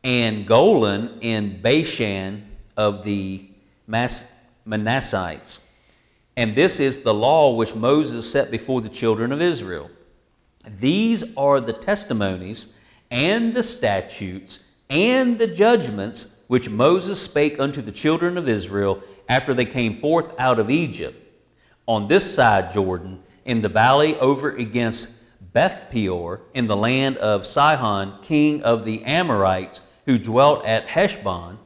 and 0.03 0.47
Golan 0.47 1.19
in 1.21 1.61
Bashan 1.61 2.47
of 2.77 3.05
the 3.05 3.49
Mas- 3.87 4.33
Manassites. 4.67 5.61
And 6.37 6.57
this 6.57 6.81
is 6.81 7.03
the 7.03 7.15
law 7.15 7.55
which 7.55 7.75
Moses 7.75 8.31
set 8.31 8.51
before 8.51 8.81
the 8.81 8.89
children 8.89 9.33
of 9.33 9.43
Israel. 9.43 9.91
These 10.67 11.37
are 11.37 11.61
the 11.61 11.73
testimonies 11.73 12.73
and 13.11 13.55
the 13.55 13.63
statutes 13.63 14.67
and 14.89 15.39
the 15.39 15.47
judgments 15.47 16.37
which 16.49 16.69
Moses 16.69 17.21
spake 17.21 17.61
unto 17.61 17.81
the 17.81 17.93
children 17.93 18.37
of 18.37 18.49
Israel 18.49 19.03
after 19.29 19.55
they 19.55 19.65
came 19.65 19.97
forth 19.97 20.27
out 20.39 20.59
of 20.59 20.71
Egypt, 20.71 21.17
on 21.87 22.09
this 22.09 22.35
side 22.35 22.73
Jordan, 22.73 23.23
in 23.45 23.63
the 23.63 23.69
valley 23.69 24.17
over 24.19 24.51
against 24.51 25.21
Beth 25.53 25.89
Peor, 25.91 26.41
in 26.55 26.67
the 26.67 26.77
land 26.77 27.17
of 27.19 27.47
Sihon, 27.47 28.21
king 28.23 28.63
of 28.63 28.85
the 28.85 29.05
Amorites, 29.05 29.81
who 30.07 30.19
dwelt 30.19 30.65
at 30.65 30.89
Heshbon, 30.89 31.59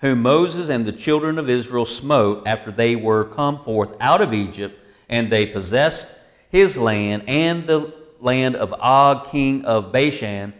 whom 0.00 0.22
Moses 0.22 0.68
and 0.68 0.84
the 0.84 0.92
children 0.92 1.38
of 1.38 1.48
Israel 1.48 1.84
smote 1.84 2.42
after 2.46 2.70
they 2.70 2.96
were 2.96 3.24
come 3.24 3.62
forth 3.62 3.90
out 4.00 4.20
of 4.20 4.34
Egypt, 4.34 4.78
and 5.08 5.30
they 5.30 5.46
possessed 5.46 6.18
his 6.50 6.76
land 6.76 7.24
and 7.28 7.66
the 7.66 7.92
land 8.20 8.56
of 8.56 8.72
Og, 8.74 9.30
king 9.30 9.64
of 9.64 9.92
Bashan, 9.92 10.52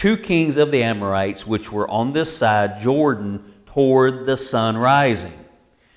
two 0.00 0.16
kings 0.16 0.56
of 0.56 0.70
the 0.70 0.82
Amorites, 0.82 1.46
which 1.46 1.70
were 1.70 1.86
on 1.90 2.12
this 2.12 2.34
side 2.34 2.80
Jordan 2.80 3.44
toward 3.66 4.24
the 4.24 4.34
sun 4.34 4.78
rising. 4.78 5.44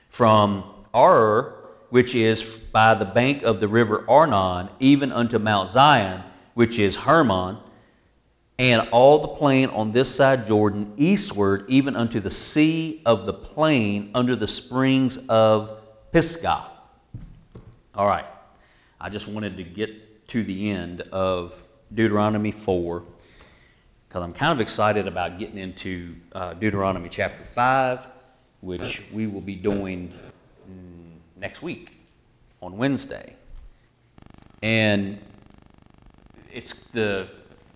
From 0.09 0.65
Ar, 0.93 1.55
which 1.89 2.13
is 2.13 2.43
by 2.43 2.95
the 2.95 3.05
bank 3.05 3.43
of 3.43 3.61
the 3.61 3.67
river 3.69 4.03
Arnon, 4.09 4.67
even 4.81 5.13
unto 5.13 5.39
Mount 5.39 5.69
Zion, 5.69 6.21
which 6.53 6.79
is 6.79 6.97
Hermon, 6.97 7.59
and 8.59 8.89
all 8.89 9.19
the 9.19 9.29
plain 9.29 9.69
on 9.69 9.93
this 9.93 10.13
side 10.13 10.47
Jordan, 10.47 10.91
eastward, 10.97 11.63
even 11.69 11.95
unto 11.95 12.19
the 12.19 12.29
sea 12.29 13.01
of 13.05 13.25
the 13.25 13.33
plain 13.33 14.11
under 14.13 14.35
the 14.35 14.47
springs 14.47 15.15
of 15.29 15.79
Pisgah. 16.11 16.65
All 17.95 18.07
right. 18.07 18.25
I 18.99 19.07
just 19.07 19.29
wanted 19.29 19.55
to 19.55 19.63
get 19.63 20.27
to 20.27 20.43
the 20.43 20.71
end 20.71 20.99
of 21.13 21.63
Deuteronomy 21.93 22.51
4 22.51 23.03
because 24.13 24.23
I'm 24.23 24.33
kind 24.33 24.53
of 24.53 24.61
excited 24.61 25.07
about 25.07 25.39
getting 25.39 25.57
into 25.57 26.15
uh, 26.33 26.53
Deuteronomy 26.53 27.09
chapter 27.09 27.43
5, 27.43 28.07
which 28.61 29.01
we 29.11 29.25
will 29.25 29.41
be 29.41 29.55
doing 29.55 30.13
mm, 30.69 31.15
next 31.35 31.63
week 31.63 31.97
on 32.61 32.77
Wednesday. 32.77 33.35
And 34.61 35.17
it's 36.51 36.75
the 36.91 37.27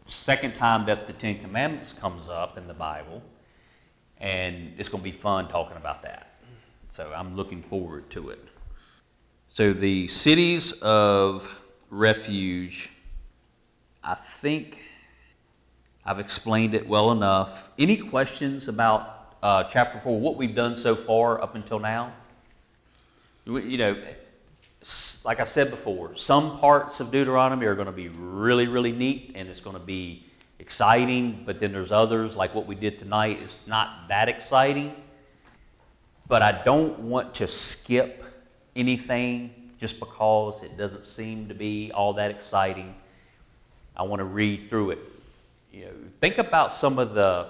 second 0.06 0.54
time 0.54 0.86
that 0.86 1.08
the 1.08 1.14
Ten 1.14 1.40
Commandments 1.40 1.92
comes 1.92 2.30
up 2.30 2.56
in 2.56 2.68
the 2.68 2.76
Bible, 2.76 3.24
and 4.20 4.74
it's 4.78 4.90
going 4.90 5.04
to 5.04 5.10
be 5.10 5.18
fun 5.18 5.48
talking 5.48 5.78
about 5.78 6.04
that. 6.04 6.36
So 6.92 7.12
I'm 7.16 7.36
looking 7.36 7.64
forward 7.64 8.12
to 8.12 8.30
it. 8.30 8.48
So 9.50 9.74
the 9.74 10.08
cities 10.08 10.74
of 10.84 11.50
refuge, 11.90 12.92
I 14.04 14.14
think 14.14 14.87
I've 16.08 16.20
explained 16.20 16.74
it 16.74 16.88
well 16.88 17.12
enough. 17.12 17.70
Any 17.78 17.98
questions 17.98 18.70
about 18.70 19.36
uh, 19.44 19.66
chapter 19.66 20.00
four? 20.00 20.18
What 20.18 20.38
we've 20.38 20.56
done 20.56 20.78
so 20.78 20.96
far 20.96 21.42
up 21.42 21.54
until 21.56 21.80
now? 21.80 22.14
You 23.44 23.78
know, 23.78 23.98
like 25.26 25.42
I 25.42 25.44
said 25.44 25.70
before, 25.70 26.16
some 26.16 26.60
parts 26.60 27.02
of 27.02 27.12
Deuteronomy 27.12 27.66
are 27.66 27.76
going 27.76 27.88
to 27.88 27.92
be 27.92 28.08
really, 28.08 28.68
really 28.68 28.94
neat 28.94 29.34
and 29.36 29.50
it's 29.50 29.60
going 29.60 29.76
to 29.76 29.84
be 29.84 30.24
exciting, 30.60 31.44
but 31.46 31.60
then 31.60 31.74
there's 31.74 31.92
others, 31.92 32.38
like 32.38 32.56
what 32.56 32.68
we 32.68 32.76
did 32.76 33.00
tonight, 33.00 33.42
is 33.42 33.54
not 33.66 34.08
that 34.08 34.30
exciting. 34.30 34.96
But 36.30 36.42
I 36.42 36.64
don't 36.64 37.00
want 37.00 37.36
to 37.36 37.50
skip 37.50 38.24
anything 38.78 39.72
just 39.78 40.00
because 40.00 40.64
it 40.64 40.78
doesn't 40.78 41.06
seem 41.06 41.50
to 41.50 41.54
be 41.54 41.92
all 41.92 42.14
that 42.14 42.32
exciting. 42.32 42.96
I 43.98 44.04
want 44.04 44.22
to 44.22 44.26
read 44.26 44.70
through 44.70 44.92
it. 44.92 45.00
You 45.78 45.86
know, 45.86 45.92
think 46.22 46.38
about 46.38 46.74
some 46.74 47.00
of 47.00 47.14
the 47.14 47.50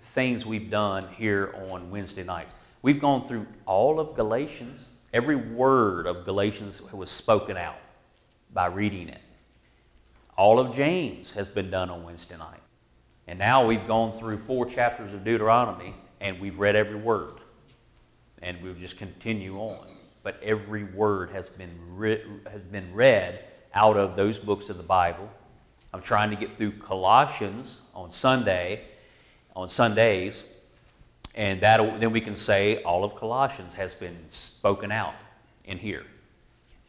things 0.00 0.46
we've 0.46 0.70
done 0.70 1.08
here 1.16 1.54
on 1.70 1.90
Wednesday 1.90 2.24
nights. 2.24 2.52
We've 2.82 3.00
gone 3.00 3.26
through 3.26 3.46
all 3.66 3.98
of 3.98 4.14
Galatians 4.14 4.90
Every 5.14 5.36
word 5.36 6.08
of 6.08 6.24
Galatians 6.24 6.82
was 6.92 7.08
spoken 7.08 7.56
out 7.56 7.78
by 8.52 8.66
reading 8.66 9.08
it. 9.08 9.20
All 10.36 10.58
of 10.58 10.74
James 10.74 11.34
has 11.34 11.48
been 11.48 11.70
done 11.70 11.88
on 11.88 12.02
Wednesday 12.02 12.36
night. 12.36 12.58
And 13.28 13.38
now 13.38 13.64
we've 13.64 13.86
gone 13.86 14.12
through 14.12 14.38
four 14.38 14.66
chapters 14.66 15.14
of 15.14 15.22
Deuteronomy 15.22 15.94
and 16.20 16.40
we've 16.40 16.58
read 16.58 16.74
every 16.74 16.96
word. 16.96 17.34
And 18.42 18.60
we'll 18.60 18.74
just 18.74 18.98
continue 18.98 19.56
on. 19.56 19.86
But 20.24 20.42
every 20.42 20.82
word 20.82 21.30
has 21.30 21.48
been, 21.48 21.78
re- 21.90 22.24
has 22.50 22.62
been 22.62 22.92
read 22.92 23.44
out 23.72 23.96
of 23.96 24.16
those 24.16 24.36
books 24.36 24.68
of 24.68 24.78
the 24.78 24.82
Bible. 24.82 25.30
I'm 25.94 26.02
trying 26.02 26.30
to 26.30 26.36
get 26.36 26.56
through 26.56 26.72
Colossians 26.72 27.80
on 27.94 28.10
Sunday, 28.10 28.82
on 29.54 29.68
Sundays, 29.68 30.44
and 31.36 31.60
that 31.60 32.00
then 32.00 32.10
we 32.10 32.20
can 32.20 32.34
say 32.34 32.82
all 32.82 33.04
of 33.04 33.14
Colossians 33.14 33.74
has 33.74 33.94
been 33.94 34.18
spoken 34.28 34.90
out 34.90 35.14
in 35.64 35.78
here. 35.78 36.02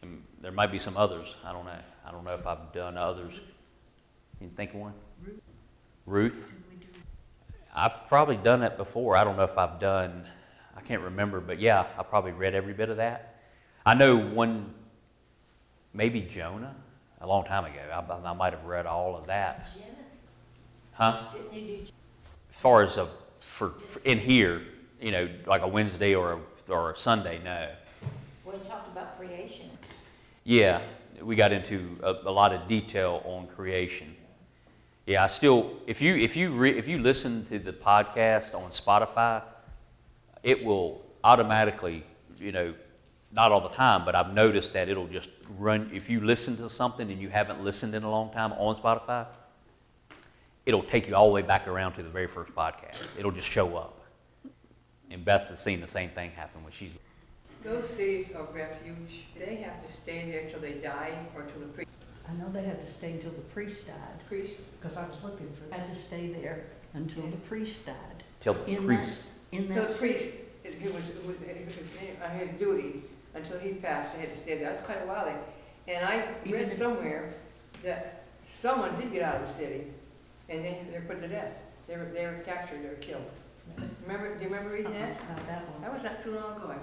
And 0.01 0.23
there 0.41 0.51
might 0.51 0.71
be 0.71 0.79
some 0.79 0.97
others. 0.97 1.35
I 1.45 1.51
don't 1.51 1.65
know. 1.65 1.77
I 2.03 2.11
don't 2.11 2.23
know 2.23 2.33
if 2.33 2.47
I've 2.47 2.73
done 2.73 2.97
others. 2.97 3.33
Can 4.39 4.47
you 4.47 4.53
think 4.57 4.73
of 4.73 4.79
one? 4.79 4.93
Ruth. 5.23 5.41
Ruth. 6.07 6.53
I've 7.75 8.07
probably 8.07 8.37
done 8.37 8.61
that 8.61 8.75
before. 8.75 9.15
I 9.15 9.23
don't 9.23 9.37
know 9.37 9.43
if 9.43 9.55
I've 9.55 9.79
done, 9.79 10.25
I 10.75 10.81
can't 10.81 11.03
remember, 11.03 11.39
but 11.39 11.59
yeah, 11.59 11.85
I 11.95 12.01
probably 12.01 12.31
read 12.31 12.55
every 12.55 12.73
bit 12.73 12.89
of 12.89 12.97
that. 12.97 13.35
I 13.85 13.93
know 13.93 14.17
one, 14.17 14.73
maybe 15.93 16.21
Jonah, 16.21 16.73
a 17.21 17.27
long 17.27 17.45
time 17.45 17.65
ago. 17.65 17.79
I, 17.91 18.29
I 18.29 18.33
might 18.33 18.53
have 18.53 18.65
read 18.65 18.85
all 18.85 19.15
of 19.15 19.27
that. 19.27 19.67
Genesis. 19.73 20.19
Huh? 20.93 21.23
As 21.53 21.91
far 22.49 22.83
as 22.83 22.97
a 22.97 23.07
for, 23.39 23.69
for 23.69 23.99
in 24.03 24.19
here, 24.19 24.61
you 25.01 25.11
know, 25.11 25.29
like 25.45 25.61
a 25.61 25.67
Wednesday 25.67 26.13
or 26.13 26.33
a, 26.33 26.71
or 26.71 26.91
a 26.91 26.97
Sunday. 26.97 27.39
No. 27.43 27.69
Well, 28.43 28.57
you 28.57 28.63
talked 28.67 28.91
about 28.91 29.17
creation. 29.17 29.69
Yeah, 30.43 30.81
we 31.21 31.35
got 31.35 31.51
into 31.51 31.97
a, 32.03 32.11
a 32.25 32.31
lot 32.31 32.53
of 32.53 32.67
detail 32.67 33.21
on 33.25 33.47
creation. 33.47 34.15
Yeah, 35.05 35.23
I 35.23 35.27
still, 35.27 35.77
if 35.87 36.01
you 36.01 36.15
if 36.15 36.35
you 36.35 36.51
re, 36.51 36.77
if 36.77 36.87
you 36.87 36.99
listen 36.99 37.45
to 37.45 37.59
the 37.59 37.71
podcast 37.71 38.53
on 38.53 38.71
Spotify, 38.71 39.41
it 40.43 40.63
will 40.63 41.03
automatically, 41.23 42.03
you 42.37 42.51
know, 42.51 42.73
not 43.35 43.51
all 43.51 43.59
the 43.59 43.75
time, 43.75 44.05
but 44.05 44.15
I've 44.15 44.33
noticed 44.33 44.71
that 44.73 44.87
it'll 44.87 45.07
just 45.07 45.29
run. 45.59 45.91
If 45.93 46.09
you 46.09 46.21
listen 46.21 46.55
to 46.57 46.69
something 46.69 47.11
and 47.11 47.21
you 47.21 47.29
haven't 47.29 47.61
listened 47.61 47.93
in 47.93 48.03
a 48.03 48.09
long 48.09 48.31
time 48.31 48.53
on 48.53 48.75
Spotify, 48.77 49.27
it'll 50.65 50.83
take 50.83 51.07
you 51.07 51.15
all 51.15 51.27
the 51.27 51.33
way 51.33 51.41
back 51.41 51.67
around 51.67 51.93
to 51.95 52.03
the 52.03 52.09
very 52.09 52.27
first 52.27 52.55
podcast. 52.55 52.95
It'll 53.19 53.31
just 53.31 53.47
show 53.47 53.75
up. 53.75 54.01
And 55.11 55.23
Beth 55.25 55.49
has 55.49 55.61
seen 55.61 55.81
the 55.81 55.87
same 55.87 56.09
thing 56.11 56.31
happen 56.31 56.63
when 56.63 56.71
she's. 56.71 56.91
Those 57.63 57.89
cities 57.89 58.31
of 58.31 58.55
refuge, 58.55 59.25
they 59.37 59.55
have 59.57 59.85
to 59.85 59.91
stay 59.91 60.31
there 60.31 60.49
till 60.49 60.59
they 60.59 60.73
die 60.73 61.17
or 61.35 61.41
till 61.43 61.59
the 61.59 61.67
priest. 61.67 61.89
I 62.29 62.33
know 62.33 62.49
they 62.51 62.63
had 62.63 62.79
to 62.79 62.87
stay 62.87 63.11
until 63.13 63.31
the 63.31 63.41
priest 63.41 63.87
died, 63.87 63.95
Priest, 64.27 64.61
because 64.79 64.97
I 64.97 65.07
was 65.07 65.17
looking 65.23 65.49
for, 65.53 65.75
had 65.75 65.85
to 65.87 65.95
stay 65.95 66.29
there 66.29 66.63
until 66.93 67.23
the 67.27 67.37
priest 67.37 67.85
died. 67.85 68.23
Till 68.39 68.53
the 68.53 68.65
In 68.71 68.85
priest. 68.85 69.29
that, 69.51 69.57
in 69.57 69.67
till 69.67 69.75
that 69.75 69.89
the 69.89 69.97
priest, 69.99 70.35
it 70.63 70.77
it 70.81 70.93
was, 70.93 71.09
it 71.09 71.25
was 71.25 71.75
his, 71.75 71.91
uh, 72.23 72.29
his 72.29 72.49
duty 72.51 73.03
until 73.35 73.59
he 73.59 73.73
passed, 73.73 74.13
they 74.15 74.21
had 74.21 74.33
to 74.33 74.39
stay 74.39 74.57
there. 74.57 74.71
That's 74.71 74.85
quite 74.85 75.01
a 75.03 75.05
while 75.07 75.25
there. 75.25 75.39
And 75.87 76.05
I 76.05 76.25
Even 76.45 76.69
read 76.69 76.77
somewhere 76.77 77.33
that 77.83 78.23
someone 78.59 78.99
did 78.99 79.11
get 79.11 79.21
out 79.21 79.41
of 79.41 79.47
the 79.47 79.53
city 79.53 79.83
and 80.49 80.63
they, 80.63 80.81
they're 80.91 81.01
put 81.01 81.21
to 81.21 81.27
death. 81.27 81.53
They 81.87 81.97
were, 81.97 82.05
they 82.05 82.25
were 82.25 82.41
captured, 82.45 82.83
they 82.83 82.89
were 82.89 82.95
killed. 82.95 83.25
Remember, 84.03 84.35
do 84.35 84.43
you 84.43 84.49
remember 84.49 84.73
reading 84.75 84.93
that? 84.93 85.19
Not 85.29 85.47
that 85.47 85.69
one. 85.69 85.81
That 85.81 85.93
was 85.93 86.03
not 86.03 86.23
too 86.23 86.31
long 86.31 86.55
ago. 86.57 86.75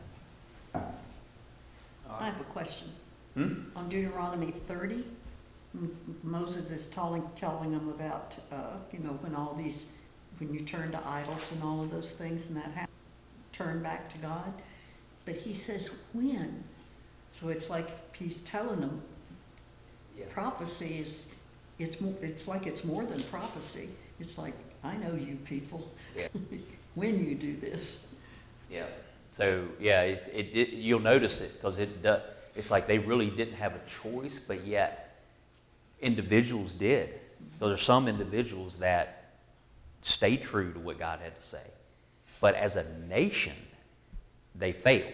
I 2.11 2.27
have 2.27 2.41
a 2.41 2.45
question. 2.45 2.89
Hmm? 3.35 3.63
On 3.75 3.89
Deuteronomy 3.89 4.51
thirty, 4.51 5.05
M- 5.75 5.97
Moses 6.23 6.71
is 6.71 6.87
telling, 6.87 7.23
telling 7.35 7.73
them 7.73 7.89
about, 7.89 8.37
uh, 8.53 8.77
you 8.93 8.99
know, 8.99 9.13
when 9.23 9.35
all 9.35 9.55
these, 9.55 9.97
when 10.39 10.53
you 10.53 10.61
turn 10.61 10.91
to 10.93 11.01
idols 11.09 11.51
and 11.53 11.63
all 11.63 11.83
of 11.83 11.91
those 11.91 12.15
things 12.15 12.49
and 12.49 12.57
that 12.59 12.71
happens, 12.73 12.89
turn 13.53 13.83
back 13.83 14.13
to 14.13 14.19
God. 14.19 14.53
But 15.25 15.37
he 15.37 15.55
says 15.55 15.97
when. 16.13 16.65
So 17.33 17.49
it's 17.49 17.71
like 17.71 17.89
he's 18.17 18.41
telling 18.41 18.81
them 18.81 19.03
Yeah. 20.19 20.27
prophecy 20.31 20.99
is, 21.01 21.29
it's 21.79 22.01
more, 22.01 22.15
it's 22.21 22.47
like 22.47 22.67
it's 22.67 22.85
more 22.85 23.05
than 23.05 23.23
prophecy. 23.25 23.89
It's 24.21 24.37
like, 24.39 24.55
I 24.85 24.97
know 24.97 25.15
you 25.15 25.37
people. 25.45 25.91
Yeah. 26.17 26.29
When 26.95 27.27
you 27.27 27.35
do 27.35 27.57
this. 27.57 28.07
Yeah. 28.71 28.85
So 29.35 29.67
yeah, 29.81 30.03
it, 30.03 30.31
it, 30.31 30.47
it 30.55 30.69
you'll 30.75 31.01
notice 31.01 31.41
it 31.41 31.55
because 31.55 31.79
it 31.79 32.03
does. 32.03 32.21
It's 32.55 32.71
like 32.71 32.87
they 32.87 32.99
really 32.99 33.31
didn't 33.31 33.55
have 33.55 33.75
a 33.75 33.81
choice, 34.03 34.39
but 34.39 34.67
yet 34.67 35.23
individuals 36.03 36.75
did. 36.75 37.19
So 37.59 37.69
there's 37.69 37.81
some 37.81 38.09
individuals 38.09 38.77
that 38.77 39.33
stay 40.03 40.37
true 40.37 40.73
to 40.75 40.79
what 40.79 40.99
God 40.99 41.21
had 41.21 41.35
to 41.35 41.43
say. 41.43 41.63
But 42.43 42.57
as 42.57 42.77
a 42.77 42.85
nation, 43.09 43.55
they 44.55 44.73
failed. 44.73 45.13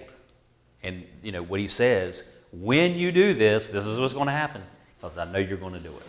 And, 0.83 1.05
you 1.23 1.33
know, 1.33 1.43
what 1.43 1.61
he 1.61 1.69
says, 1.69 2.23
when 2.53 2.95
you 2.95 3.13
do 3.13 3.35
this, 3.35 3.69
this 3.69 3.85
is 3.85 3.99
what's 3.99 4.15
going 4.15 4.27
to 4.27 4.33
happen, 4.33 4.63
because 5.01 5.19
I 5.19 5.31
know 5.31 5.39
you're 5.39 5.59
going 5.59 5.75
to 5.75 5.81
do 5.81 5.95
it. 5.95 6.03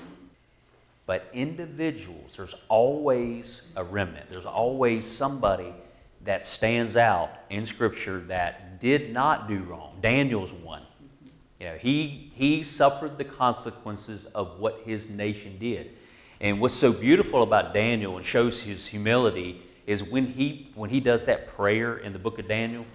But 1.06 1.28
individuals, 1.34 2.32
there's 2.38 2.54
always 2.68 3.72
a 3.76 3.84
remnant. 3.84 4.30
There's 4.30 4.46
always 4.46 5.08
somebody 5.08 5.74
that 6.24 6.46
stands 6.46 6.96
out 6.96 7.32
in 7.50 7.66
Scripture 7.66 8.20
that 8.28 8.80
did 8.80 9.12
not 9.12 9.48
do 9.48 9.64
wrong. 9.64 9.98
Daniel's 10.02 10.52
one. 10.52 10.84
You 11.60 11.68
know, 11.68 11.76
he, 11.76 12.32
he 12.36 12.64
suffered 12.64 13.18
the 13.18 13.24
consequences 13.26 14.28
of 14.28 14.60
what 14.60 14.82
his 14.86 15.10
nation 15.10 15.58
did. 15.60 15.92
And 16.40 16.62
what's 16.62 16.76
so 16.76 16.94
beautiful 16.94 17.44
about 17.44 17.74
Daniel 17.74 18.18
and 18.18 18.26
shows 18.26 18.62
his 18.62 18.86
humility 18.88 19.62
is 19.86 20.04
when 20.04 20.28
he, 20.28 20.70
when 20.76 20.90
he 20.90 21.00
does 21.00 21.26
that 21.26 21.48
prayer 21.48 21.98
in 21.98 22.14
the 22.14 22.20
book 22.20 22.40
of 22.40 22.48
Daniel, 22.48 22.86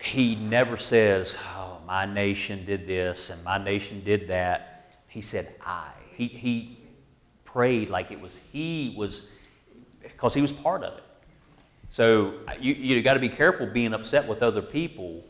he 0.00 0.34
never 0.34 0.76
says, 0.76 1.36
Oh, 1.56 1.78
my 1.86 2.06
nation 2.06 2.64
did 2.64 2.86
this 2.86 3.30
and 3.30 3.42
my 3.44 3.58
nation 3.58 4.02
did 4.04 4.28
that. 4.28 4.96
He 5.08 5.20
said, 5.20 5.54
I. 5.64 5.88
He, 6.14 6.26
he 6.26 6.78
prayed 7.44 7.90
like 7.90 8.10
it 8.10 8.20
was 8.20 8.36
he 8.52 8.94
was, 8.96 9.28
because 10.02 10.34
he 10.34 10.42
was 10.42 10.52
part 10.52 10.82
of 10.82 10.98
it. 10.98 11.04
So 11.92 12.34
you, 12.60 12.74
you 12.74 13.02
got 13.02 13.14
to 13.14 13.20
be 13.20 13.28
careful 13.28 13.66
being 13.66 13.94
upset 13.94 14.28
with 14.28 14.42
other 14.42 14.62
people 14.62 15.24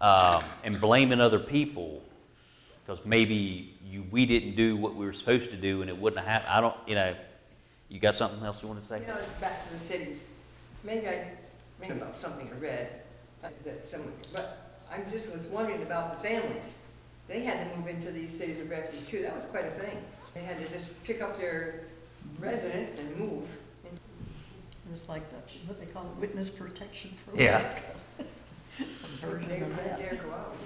um, 0.00 0.44
and 0.64 0.80
blaming 0.80 1.20
other 1.20 1.38
people 1.38 2.02
because 2.84 3.04
maybe 3.04 3.74
you, 3.84 4.04
we 4.10 4.26
didn't 4.26 4.56
do 4.56 4.76
what 4.76 4.94
we 4.94 5.06
were 5.06 5.12
supposed 5.12 5.50
to 5.50 5.56
do 5.56 5.80
and 5.80 5.90
it 5.90 5.96
wouldn't 5.96 6.20
have 6.20 6.28
happened. 6.28 6.52
I 6.52 6.60
don't, 6.60 6.76
you 6.86 6.94
know, 6.94 7.14
you 7.88 8.00
got 8.00 8.16
something 8.16 8.44
else 8.44 8.62
you 8.62 8.68
want 8.68 8.82
to 8.82 8.88
say? 8.88 9.00
You 9.00 9.06
know, 9.06 9.18
back 9.40 9.66
to 9.68 9.74
the 9.74 9.80
cities. 9.80 10.24
Maybe 10.84 11.06
I, 11.06 11.28
maybe 11.80 11.92
about 11.92 12.16
something 12.16 12.50
I 12.52 12.58
read, 12.58 13.02
uh, 13.42 13.48
that 13.64 13.86
some, 13.88 14.02
but 14.32 14.80
I 14.90 14.98
just 15.10 15.32
was 15.32 15.42
wondering 15.44 15.82
about 15.82 16.14
the 16.14 16.28
families. 16.28 16.64
They 17.28 17.40
had 17.40 17.70
to 17.70 17.76
move 17.76 17.86
into 17.86 18.10
these 18.10 18.30
cities 18.30 18.60
of 18.60 18.70
refuge 18.70 19.06
too, 19.08 19.22
that 19.22 19.34
was 19.34 19.44
quite 19.46 19.66
a 19.66 19.70
thing. 19.70 19.96
They 20.34 20.42
had 20.42 20.58
to 20.60 20.68
just 20.68 21.02
pick 21.04 21.22
up 21.22 21.38
their 21.38 21.80
residence 22.38 22.98
and 22.98 23.16
move. 23.16 23.56
It 23.84 24.90
was 24.90 25.08
like 25.08 25.22
the, 25.30 25.36
what 25.66 25.78
they 25.80 25.86
call 25.86 26.02
it, 26.02 26.20
witness 26.20 26.48
protection 26.50 27.14
Yeah. 27.34 27.58
program. 27.60 28.30
Version 29.20 29.62
of 29.62 29.76
that. 29.76 29.98
dare 29.98 30.16
go 30.22 30.30
out. 30.32 30.56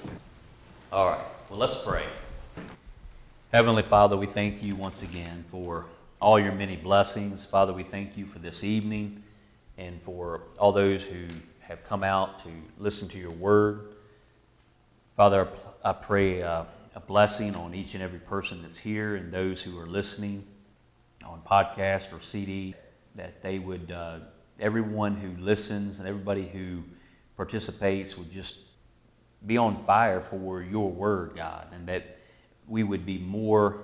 All 0.92 1.06
right, 1.06 1.20
well, 1.50 1.58
let's 1.58 1.82
pray. 1.82 2.04
Heavenly 3.52 3.82
Father, 3.82 4.16
we 4.16 4.26
thank 4.26 4.62
you 4.62 4.74
once 4.74 5.02
again 5.02 5.44
for 5.50 5.84
all 6.20 6.38
your 6.38 6.52
many 6.52 6.76
blessings. 6.76 7.44
Father, 7.44 7.72
we 7.72 7.82
thank 7.82 8.16
you 8.16 8.26
for 8.26 8.38
this 8.38 8.64
evening 8.64 9.22
and 9.78 10.00
for 10.02 10.42
all 10.58 10.72
those 10.72 11.02
who 11.02 11.26
have 11.68 11.82
come 11.84 12.04
out 12.04 12.44
to 12.44 12.48
listen 12.78 13.08
to 13.08 13.18
your 13.18 13.32
word. 13.32 13.88
Father, 15.16 15.48
I 15.84 15.92
pray 15.92 16.42
uh, 16.42 16.62
a 16.94 17.00
blessing 17.00 17.56
on 17.56 17.74
each 17.74 17.94
and 17.94 18.02
every 18.02 18.20
person 18.20 18.62
that's 18.62 18.78
here 18.78 19.16
and 19.16 19.32
those 19.32 19.60
who 19.62 19.76
are 19.78 19.86
listening 19.86 20.44
on 21.24 21.42
podcast 21.44 22.12
or 22.12 22.20
CD, 22.20 22.74
that 23.16 23.42
they 23.42 23.58
would, 23.58 23.90
uh, 23.90 24.18
everyone 24.60 25.16
who 25.16 25.42
listens 25.42 25.98
and 25.98 26.06
everybody 26.06 26.46
who 26.46 26.84
participates 27.36 28.16
would 28.16 28.30
just 28.30 28.60
be 29.44 29.56
on 29.56 29.76
fire 29.76 30.20
for 30.20 30.62
your 30.62 30.90
word, 30.90 31.32
God, 31.34 31.66
and 31.72 31.88
that 31.88 32.18
we 32.68 32.84
would 32.84 33.04
be 33.04 33.18
more 33.18 33.78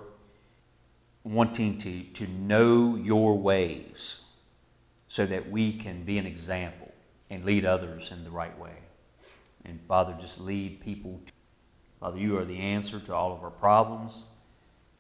wanting 1.24 1.78
to, 1.78 2.03
to 2.14 2.28
know 2.28 2.95
your 2.95 3.37
ways 3.37 4.22
so 5.09 5.26
that 5.26 5.51
we 5.51 5.72
can 5.72 6.05
be 6.05 6.18
an 6.18 6.26
example 6.26 6.82
and 7.33 7.47
lead 7.47 7.64
others 7.64 8.11
in 8.12 8.22
the 8.24 8.30
right 8.30 8.57
way. 8.59 8.74
And 9.64 9.80
Father, 9.89 10.14
just 10.20 10.39
lead 10.39 10.80
people. 10.80 11.20
Father, 11.99 12.18
you 12.18 12.37
are 12.37 12.45
the 12.45 12.59
answer 12.59 13.01
to 13.01 13.14
all 13.14 13.33
of 13.33 13.43
our 13.43 13.51
problems. 13.51 14.24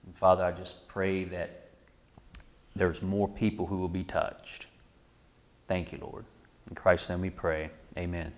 And 0.06 0.16
Father, 0.16 0.42
I 0.42 0.52
just 0.52 0.88
pray 0.88 1.24
that 1.24 1.68
there's 2.74 3.02
more 3.02 3.28
people 3.28 3.66
who 3.66 3.76
will 3.76 3.88
be 3.90 4.02
touched. 4.02 4.66
Thank 5.68 5.92
you, 5.92 5.98
Lord. 6.00 6.24
In 6.70 6.74
Christ's 6.74 7.10
name 7.10 7.20
we 7.20 7.28
pray. 7.28 7.70
Amen. 7.98 8.32